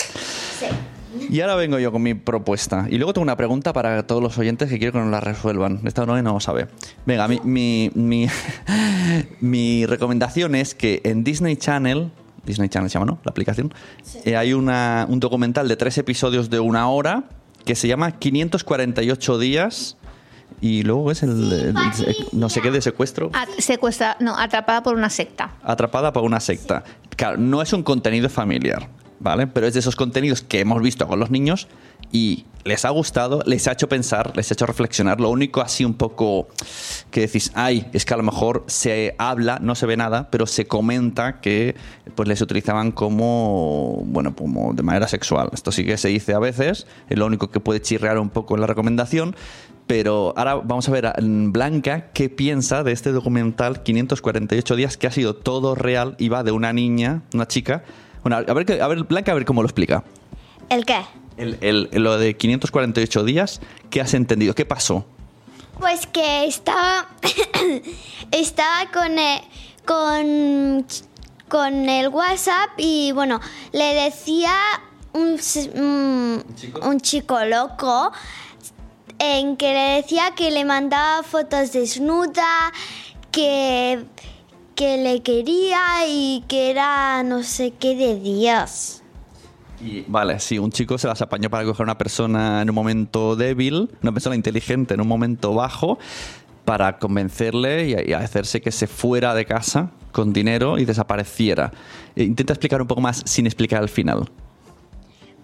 Y 1.31 1.41
ahora 1.41 1.55
vengo 1.55 1.79
yo 1.79 1.93
con 1.93 2.03
mi 2.03 2.15
propuesta. 2.15 2.87
Y 2.91 2.99
luego 2.99 3.13
tengo 3.15 3.23
una 3.23 3.37
pregunta 3.37 3.73
para 3.73 4.07
todos 4.07 4.23
los 4.23 4.37
oyentes 4.39 4.69
que 4.69 4.79
quiero 4.79 4.93
que 4.93 4.99
nos 4.99 5.11
la 5.11 5.21
resuelvan. 5.21 5.81
Esta 5.85 6.05
no 6.05 6.21
no 6.21 6.33
lo 6.35 6.41
sabe. 6.41 6.69
Venga, 7.07 7.29
mi, 7.29 7.41
mi, 7.45 7.91
mi, 7.95 8.27
mi 9.41 9.87
recomendación 9.87 10.55
es 10.55 10.75
que 10.75 11.01
en 11.05 11.25
Disney 11.25 11.57
Channel, 11.57 12.11
Disney 12.45 12.69
Channel 12.69 12.91
se 12.91 12.95
llama, 12.95 13.13
¿no? 13.13 13.19
La 13.25 13.31
aplicación, 13.31 13.73
eh, 14.25 14.37
hay 14.37 14.53
una, 14.53 15.07
un 15.09 15.21
documental 15.21 15.69
de 15.69 15.77
tres 15.77 15.97
episodios 15.99 16.51
de 16.51 16.61
una 16.61 16.89
hora 16.89 17.25
que 17.65 17.77
se 17.77 17.89
llama 17.89 18.19
548 18.19 19.39
días. 19.39 19.97
Y 20.63 20.85
luego 20.85 21.11
es 21.11 21.23
el, 21.25 21.31
el- 21.53 21.77
el- 21.77 22.17
no 22.33 22.49
sé 22.49 22.61
qué 22.63 22.71
de 22.71 22.81
secuestro. 22.81 23.31
At- 23.35 23.49
secuestra, 23.59 24.17
no, 24.21 24.39
atrapada 24.39 24.83
por 24.83 24.95
una 24.95 25.11
secta. 25.11 25.51
Atrapada 25.63 26.13
por 26.13 26.23
una 26.23 26.39
secta. 26.41 26.85
Claro, 27.17 27.37
no 27.37 27.61
es 27.61 27.73
un 27.73 27.83
contenido 27.83 28.29
familiar, 28.31 28.89
¿vale? 29.23 29.47
Pero 29.47 29.67
es 29.67 29.75
de 29.75 29.81
esos 29.81 29.97
contenidos 29.97 30.43
que 30.43 30.61
hemos 30.61 30.83
visto 30.83 31.07
con 31.07 31.21
los 31.21 31.31
niños 31.31 31.69
y 32.11 32.45
les 32.65 32.85
ha 32.85 32.91
gustado, 32.91 33.43
les 33.47 33.67
ha 33.67 33.73
hecho 33.73 33.89
pensar, 33.89 34.37
les 34.37 34.51
ha 34.51 34.55
hecho 34.55 34.67
reflexionar. 34.67 35.21
Lo 35.21 35.31
único 35.31 35.61
así 35.61 35.85
un 35.85 35.95
poco 35.95 36.49
que 37.11 37.23
decís, 37.23 37.51
ay, 37.55 37.89
es 37.93 38.05
que 38.05 38.15
a 38.15 38.17
lo 38.17 38.23
mejor 38.23 38.65
se 38.67 39.15
habla, 39.19 39.59
no 39.61 39.75
se 39.75 39.87
ve 39.87 39.97
nada, 39.97 40.29
pero 40.31 40.47
se 40.47 40.67
comenta 40.67 41.41
que 41.41 41.75
pues 42.15 42.29
les 42.29 42.41
utilizaban 42.41 42.93
como, 42.93 44.03
bueno, 44.07 44.35
como 44.35 44.75
de 44.75 44.83
manera 44.83 45.09
sexual. 45.09 45.51
Esto 45.53 45.73
sí 45.73 45.85
que 45.85 45.97
se 45.97 46.09
dice 46.09 46.35
a 46.35 46.39
veces, 46.39 46.87
es 47.09 47.19
lo 47.19 47.27
único 47.27 47.51
que 47.51 47.61
puede 47.61 47.81
chirrear 47.81 48.19
un 48.19 48.31
poco 48.31 48.55
en 48.55 48.61
la 48.61 48.67
recomendación. 48.67 49.35
Pero 49.87 50.33
ahora 50.37 50.55
vamos 50.55 50.89
a 50.89 50.93
ver 50.93 51.07
a 51.07 51.15
Blanca 51.21 52.13
qué 52.13 52.29
piensa 52.29 52.85
de 52.85 52.93
este 52.93 53.11
documental 53.11 53.83
548 53.83 54.77
días 54.77 54.97
que 54.97 55.09
ha 55.09 55.11
sido 55.11 55.35
todo 55.35 55.75
real 55.75 56.15
y 56.19 56.29
va 56.29 56.45
de 56.45 56.53
una 56.53 56.73
niña, 56.73 57.23
una 57.35 57.49
chica. 57.49 57.83
Bueno, 58.23 58.37
a 58.37 58.53
ver, 58.55 58.81
a 58.83 58.89
ver 58.89 59.03
Blanca, 59.05 59.33
a 59.33 59.35
ver 59.35 59.45
cómo 59.45 59.63
lo 59.63 59.67
explica. 59.67 60.05
¿El 60.69 60.85
qué? 60.85 61.01
El, 61.37 61.59
el- 61.61 61.89
lo 62.03 62.19
de 62.19 62.37
548 62.37 63.25
días, 63.25 63.61
¿qué 63.91 64.01
has 64.01 64.15
entendido? 64.15 64.55
¿Qué 64.55 64.65
pasó? 64.65 65.05
Pues 65.81 66.07
que 66.07 66.45
estaba 66.45 67.09
estaba 68.31 68.91
con 68.93 69.19
el, 69.19 69.41
con 69.85 70.87
con 71.49 71.89
el 71.89 72.09
WhatsApp 72.09 72.71
y 72.79 73.13
bueno, 73.13 73.41
le 73.73 73.93
decía 73.95 74.55
un, 75.13 75.35
s- 75.35 75.71
un- 75.75 76.43
un 76.83 77.01
chico 77.01 77.45
loco 77.45 78.11
en 79.19 79.57
que 79.57 79.73
le 79.73 79.95
decía 80.03 80.33
que 80.35 80.51
le 80.51 80.65
mandaba 80.65 81.23
fotos 81.23 81.73
desnuda, 81.73 82.73
que, 83.31 84.03
que 84.75 84.97
le 84.97 85.23
quería 85.23 86.07
y 86.07 86.45
que 86.49 86.71
era 86.71 87.23
no 87.23 87.43
sé 87.43 87.73
qué 87.79 87.95
de 87.97 88.19
días. 88.19 89.03
Y, 89.81 90.05
vale, 90.07 90.39
si 90.39 90.59
un 90.59 90.71
chico 90.71 90.97
se 90.97 91.09
las 91.09 91.21
apañó 91.23 91.51
para 91.51 91.65
coger 91.65 91.83
a 91.83 91.85
una 91.85 91.99
persona 91.99 92.63
en 92.63 92.71
un 92.71 92.75
momento 92.75 93.35
débil, 93.35 93.91
una 94.03 94.13
persona 94.13 94.37
inteligente 94.37 94.95
en 94.95 95.01
un 95.01 95.09
momento 95.09 95.55
bajo, 95.55 95.99
para 96.65 96.99
convencerle 96.99 97.89
y, 97.89 98.11
y 98.11 98.13
hacerse 98.13 98.61
que 98.61 98.71
se 98.71 98.87
fuera 98.87 99.35
de 99.35 99.45
casa 99.45 99.91
con 100.13 100.33
dinero 100.33 100.79
y 100.79 100.85
desapareciera. 100.85 101.73
Eh, 102.15 102.23
Intenta 102.23 102.53
explicar 102.53 102.81
un 102.81 102.87
poco 102.87 103.01
más 103.01 103.23
sin 103.25 103.47
explicar 103.47 103.83
al 103.83 103.89
final. 103.89 104.29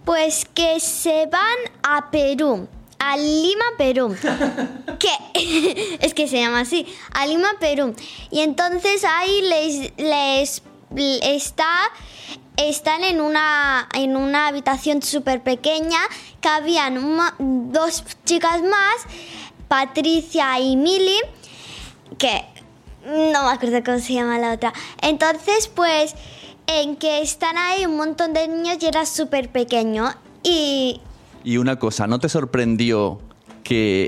Pues 0.05 0.45
que 0.53 0.79
se 0.79 1.27
van 1.27 1.57
a 1.83 2.09
Perú, 2.09 2.67
a 2.99 3.17
Lima, 3.17 3.65
Perú. 3.77 4.15
que 4.99 5.97
es 6.01 6.13
que 6.13 6.27
se 6.27 6.39
llama 6.39 6.61
así, 6.61 6.85
a 7.13 7.25
Lima, 7.25 7.49
Perú. 7.59 7.95
Y 8.31 8.41
entonces 8.41 9.03
ahí 9.03 9.41
les, 9.41 9.93
les 9.97 10.61
está 11.21 11.69
están 12.57 13.03
en 13.05 13.21
una 13.21 13.87
en 13.93 14.17
una 14.17 14.47
habitación 14.47 15.01
súper 15.01 15.41
pequeña 15.41 15.99
que 16.41 16.49
habían 16.49 16.97
uma- 16.97 17.35
dos 17.39 18.03
chicas 18.25 18.61
más, 18.63 18.95
Patricia 19.69 20.59
y 20.59 20.75
Mili, 20.75 21.17
que 22.17 22.43
no 23.05 23.43
me 23.45 23.51
acuerdo 23.51 23.81
cómo 23.83 23.99
se 23.99 24.13
llama 24.13 24.37
la 24.39 24.53
otra. 24.53 24.73
Entonces, 25.01 25.67
pues, 25.69 26.15
en 26.67 26.97
que 26.97 27.21
están 27.21 27.57
ahí 27.57 27.85
un 27.85 27.95
montón 27.95 28.33
de 28.33 28.47
niños 28.47 28.77
y 28.81 28.85
era 28.87 29.05
súper 29.05 29.49
pequeño. 29.49 30.13
Y 30.43 31.01
Y 31.43 31.57
una 31.57 31.77
cosa, 31.77 32.07
¿no 32.07 32.19
te 32.19 32.29
sorprendió 32.29 33.19
que 33.63 34.07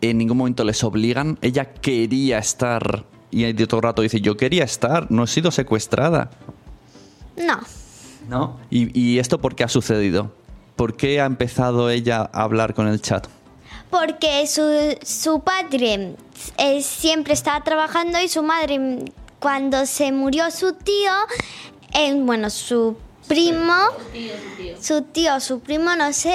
en 0.00 0.18
ningún 0.18 0.36
momento 0.36 0.64
les 0.64 0.82
obligan? 0.84 1.38
Ella 1.42 1.72
quería 1.72 2.38
estar 2.38 3.04
y 3.30 3.52
de 3.52 3.66
todo 3.66 3.78
el 3.78 3.84
rato 3.84 4.02
dice, 4.02 4.20
yo 4.20 4.36
quería 4.36 4.64
estar, 4.64 5.10
no 5.10 5.24
he 5.24 5.26
sido 5.26 5.50
secuestrada. 5.50 6.30
no, 7.36 7.60
¿No? 8.28 8.58
¿Y, 8.70 8.98
y 8.98 9.18
esto 9.18 9.40
por 9.40 9.54
qué 9.54 9.64
ha 9.64 9.68
sucedido? 9.68 10.32
¿Por 10.76 10.96
qué 10.96 11.20
ha 11.20 11.24
empezado 11.24 11.88
ella 11.90 12.28
a 12.32 12.42
hablar 12.42 12.74
con 12.74 12.86
el 12.88 13.00
chat? 13.00 13.26
porque 13.90 14.46
su, 14.46 14.96
su 15.02 15.40
padre 15.40 16.14
eh, 16.56 16.82
siempre 16.82 17.32
estaba 17.32 17.62
trabajando 17.64 18.20
y 18.20 18.28
su 18.28 18.42
madre, 18.42 19.04
cuando 19.38 19.86
se 19.86 20.12
murió 20.12 20.50
su 20.50 20.72
tío, 20.72 21.12
eh, 21.94 22.14
bueno, 22.14 22.50
su 22.50 22.96
primo, 23.28 23.74
su 24.80 25.02
tío, 25.02 25.38
su 25.40 25.60
primo, 25.60 25.94
no 25.94 26.12
sé, 26.12 26.34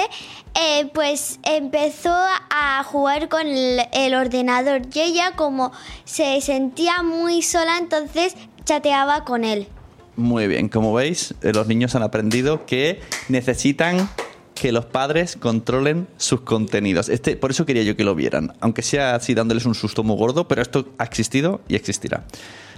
eh, 0.54 0.88
pues 0.94 1.40
empezó 1.42 2.14
a 2.14 2.84
jugar 2.84 3.28
con 3.28 3.46
el, 3.46 3.80
el 3.92 4.14
ordenador 4.14 4.82
y 4.92 5.00
ella 5.00 5.32
como 5.36 5.72
se 6.04 6.40
sentía 6.40 7.02
muy 7.02 7.42
sola, 7.42 7.78
entonces 7.78 8.36
chateaba 8.64 9.24
con 9.24 9.44
él. 9.44 9.68
Muy 10.16 10.46
bien, 10.46 10.68
como 10.68 10.94
veis, 10.94 11.34
eh, 11.42 11.52
los 11.52 11.66
niños 11.66 11.94
han 11.96 12.04
aprendido 12.04 12.66
que 12.66 13.00
necesitan 13.28 14.08
que 14.54 14.70
los 14.70 14.84
padres 14.84 15.36
controlen 15.36 16.06
sus 16.16 16.42
contenidos. 16.42 17.08
Este, 17.08 17.36
por 17.36 17.50
eso 17.50 17.66
quería 17.66 17.82
yo 17.82 17.96
que 17.96 18.04
lo 18.04 18.14
vieran, 18.14 18.52
aunque 18.60 18.82
sea 18.82 19.16
así 19.16 19.34
dándoles 19.34 19.66
un 19.66 19.74
susto 19.74 20.04
muy 20.04 20.16
gordo, 20.16 20.46
pero 20.46 20.62
esto 20.62 20.88
ha 20.98 21.04
existido 21.04 21.60
y 21.66 21.74
existirá. 21.74 22.24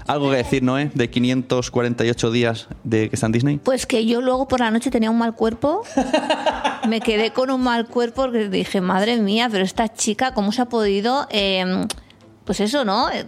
¿Algo 0.06 0.30
que 0.30 0.36
decir, 0.36 0.62
Noé, 0.62 0.90
de 0.94 1.10
548 1.10 2.30
días 2.30 2.68
de 2.84 3.08
que 3.08 3.16
está 3.16 3.26
en 3.26 3.32
Disney? 3.32 3.56
Pues 3.58 3.86
que 3.86 4.06
yo 4.06 4.20
luego 4.20 4.46
por 4.48 4.60
la 4.60 4.70
noche 4.70 4.90
tenía 4.90 5.10
un 5.10 5.18
mal 5.18 5.34
cuerpo. 5.34 5.82
Me 6.88 7.00
quedé 7.00 7.32
con 7.32 7.50
un 7.50 7.62
mal 7.62 7.86
cuerpo 7.86 8.22
porque 8.22 8.48
dije, 8.48 8.80
madre 8.80 9.16
mía, 9.16 9.48
pero 9.50 9.64
esta 9.64 9.92
chica, 9.92 10.32
¿cómo 10.34 10.52
se 10.52 10.62
ha 10.62 10.66
podido...? 10.66 11.26
eh, 11.30 11.86
pues 12.44 12.60
eso, 12.60 12.84
¿no? 12.84 13.10
Eh, 13.10 13.26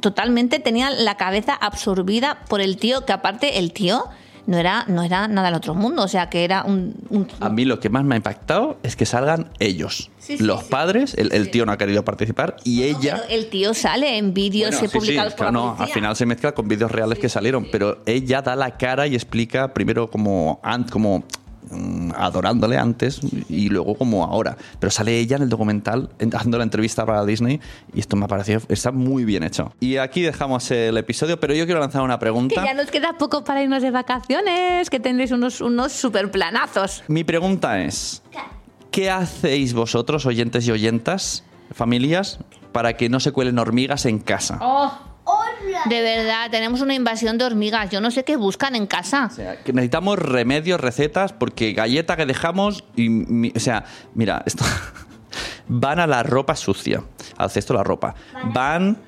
Totalmente 0.00 0.58
tenía 0.58 0.90
la 0.90 1.16
cabeza 1.16 1.54
absorbida 1.54 2.40
por 2.48 2.60
el 2.60 2.78
tío, 2.78 3.06
que 3.06 3.12
aparte 3.12 3.60
el 3.60 3.72
tío 3.72 4.06
no 4.48 4.56
era, 4.56 4.86
no 4.88 5.02
era 5.02 5.28
nada 5.28 5.48
del 5.48 5.56
otro 5.56 5.74
mundo, 5.74 6.02
o 6.04 6.08
sea, 6.08 6.30
que 6.30 6.42
era 6.42 6.64
un... 6.64 6.94
un- 7.10 7.28
A 7.38 7.50
mí 7.50 7.66
lo 7.66 7.80
que 7.80 7.90
más 7.90 8.02
me 8.02 8.14
ha 8.14 8.16
impactado 8.16 8.78
es 8.82 8.96
que 8.96 9.04
salgan 9.04 9.50
ellos. 9.58 10.10
Sí, 10.18 10.38
sí, 10.38 10.42
los 10.42 10.60
sí. 10.60 10.66
padres, 10.70 11.14
el, 11.18 11.32
el 11.34 11.50
tío 11.50 11.66
no 11.66 11.72
ha 11.72 11.76
querido 11.76 12.02
participar 12.02 12.56
y 12.64 12.84
ella... 12.84 13.20
Pero 13.20 13.28
el 13.28 13.50
tío 13.50 13.74
sale 13.74 14.16
en 14.16 14.32
vídeos 14.32 14.70
Bueno, 14.70 14.80
sí, 14.80 14.86
sí, 14.90 14.98
publicados 14.98 15.34
por 15.34 15.48
claro, 15.48 15.52
la 15.52 15.74
no, 15.76 15.82
al 15.82 15.88
final 15.90 16.16
se 16.16 16.24
mezcla 16.24 16.52
con 16.52 16.66
vídeos 16.66 16.90
reales 16.90 17.18
que 17.18 17.28
salieron, 17.28 17.68
pero 17.70 17.98
ella 18.06 18.40
da 18.40 18.56
la 18.56 18.78
cara 18.78 19.06
y 19.06 19.14
explica 19.14 19.74
primero 19.74 20.08
como, 20.10 20.60
como 20.90 21.24
adorándole 22.16 22.76
antes 22.78 23.20
y 23.48 23.68
luego 23.68 23.94
como 23.94 24.24
ahora. 24.24 24.56
Pero 24.78 24.90
sale 24.90 25.18
ella 25.18 25.36
en 25.36 25.42
el 25.42 25.48
documental 25.48 26.10
en- 26.18 26.34
haciendo 26.34 26.58
la 26.58 26.64
entrevista 26.64 27.04
para 27.06 27.24
Disney 27.24 27.60
y 27.94 28.00
esto 28.00 28.16
me 28.16 28.24
ha 28.24 28.28
parecido, 28.28 28.60
está 28.68 28.90
muy 28.92 29.24
bien 29.24 29.42
hecho. 29.42 29.72
Y 29.80 29.96
aquí 29.98 30.22
dejamos 30.22 30.70
el 30.70 30.96
episodio, 30.96 31.38
pero 31.40 31.54
yo 31.54 31.64
quiero 31.66 31.80
lanzar 31.80 32.02
una 32.02 32.14
Que 32.16 32.20
pregunta. 32.20 32.64
ya 32.64 32.74
nos 32.74 32.90
queda 32.90 33.14
poco 33.18 33.44
para 33.44 33.62
irnos 33.62 33.82
de 33.82 33.90
vacaciones, 33.90 34.90
que 34.90 35.00
tendréis 35.00 35.30
unos, 35.30 35.60
unos 35.60 35.92
super 35.92 36.30
planazos. 36.30 37.02
Mi 37.08 37.24
pregunta 37.24 37.80
es, 37.80 38.22
¿qué 38.90 39.10
hacéis 39.10 39.74
vosotros, 39.74 40.26
oyentes 40.26 40.66
y 40.66 40.70
oyentas, 40.70 41.44
familias, 41.72 42.38
para 42.72 42.94
que 42.96 43.08
no 43.08 43.20
se 43.20 43.32
cuelen 43.32 43.58
hormigas 43.58 44.06
en 44.06 44.18
casa? 44.18 44.58
De 45.86 46.02
verdad, 46.02 46.50
tenemos 46.50 46.80
una 46.80 46.94
invasión 46.94 47.38
de 47.38 47.44
hormigas. 47.44 47.90
Yo 47.90 48.00
no 48.00 48.10
sé 48.10 48.24
qué 48.24 48.36
buscan 48.36 48.74
en 48.76 48.86
casa. 48.86 49.28
O 49.30 49.34
sea, 49.34 49.56
que 49.62 49.72
necesitamos 49.72 50.18
remedios, 50.18 50.80
recetas, 50.80 51.32
porque 51.32 51.72
galleta 51.72 52.16
que 52.16 52.26
dejamos 52.26 52.84
y... 52.96 53.08
mi- 53.08 53.52
o 53.54 53.60
sea, 53.60 53.84
mira, 54.14 54.42
esto... 54.46 54.64
van 55.68 56.00
a 56.00 56.06
la 56.06 56.22
ropa 56.22 56.56
sucia, 56.56 57.02
al 57.36 57.50
cesto 57.50 57.72
de 57.74 57.78
la 57.78 57.84
ropa. 57.84 58.14
Van... 58.52 58.98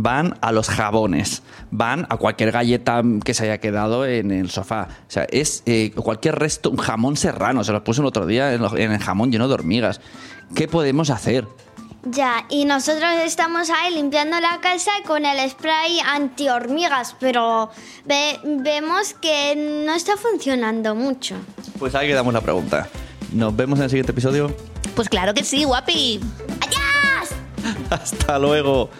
Van 0.00 0.36
a 0.42 0.52
los 0.52 0.68
jabones, 0.68 1.42
van 1.72 2.06
a 2.08 2.18
cualquier 2.18 2.52
galleta 2.52 3.02
que 3.24 3.34
se 3.34 3.44
haya 3.44 3.58
quedado 3.58 4.06
en 4.06 4.30
el 4.30 4.48
sofá. 4.48 4.86
O 5.08 5.10
sea, 5.10 5.26
es 5.30 5.64
eh, 5.66 5.90
cualquier 5.92 6.36
resto, 6.38 6.70
un 6.70 6.76
jamón 6.76 7.16
serrano, 7.16 7.64
se 7.64 7.72
los 7.72 7.82
puse 7.82 8.00
el 8.02 8.06
otro 8.06 8.24
día 8.24 8.52
en, 8.52 8.60
lo- 8.62 8.76
en 8.76 8.92
el 8.92 8.98
jamón 9.00 9.32
lleno 9.32 9.48
de 9.48 9.54
hormigas. 9.54 10.00
¿Qué 10.54 10.68
podemos 10.68 11.10
hacer? 11.10 11.48
Ya, 12.10 12.46
y 12.48 12.64
nosotros 12.64 13.10
estamos 13.24 13.70
ahí 13.70 13.92
limpiando 13.94 14.38
la 14.40 14.60
casa 14.60 14.90
con 15.06 15.24
el 15.24 15.50
spray 15.50 15.98
anti-hormigas, 16.00 17.16
pero 17.18 17.70
ve- 18.04 18.38
vemos 18.44 19.14
que 19.20 19.54
no 19.84 19.92
está 19.94 20.16
funcionando 20.16 20.94
mucho. 20.94 21.34
Pues 21.78 21.94
ahí 21.94 22.06
quedamos 22.08 22.32
la 22.32 22.40
pregunta. 22.40 22.88
Nos 23.32 23.54
vemos 23.54 23.78
en 23.80 23.84
el 23.84 23.90
siguiente 23.90 24.12
episodio. 24.12 24.54
Pues 24.94 25.08
claro 25.08 25.34
que 25.34 25.44
sí, 25.44 25.64
guapi. 25.64 26.20
Hasta 27.90 28.38
luego. 28.38 28.90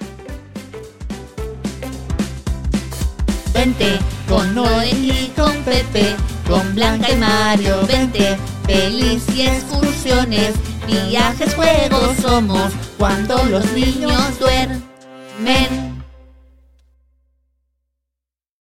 Vente 3.55 3.99
con 4.29 4.55
Noel 4.55 5.05
y 5.05 5.33
con 5.35 5.53
Pepe, 5.63 6.15
con 6.47 6.75
Blanca 6.75 7.11
y 7.11 7.17
Mario, 7.17 7.87
vente, 7.87 8.37
pelis 8.67 9.25
y 9.35 9.43
excursiones, 9.43 10.53
viajes, 10.89 11.55
juegos 11.55 12.17
somos 12.21 12.73
cuando 12.99 13.43
los 13.45 13.65
niños 13.73 14.39
duermen. 14.39 15.88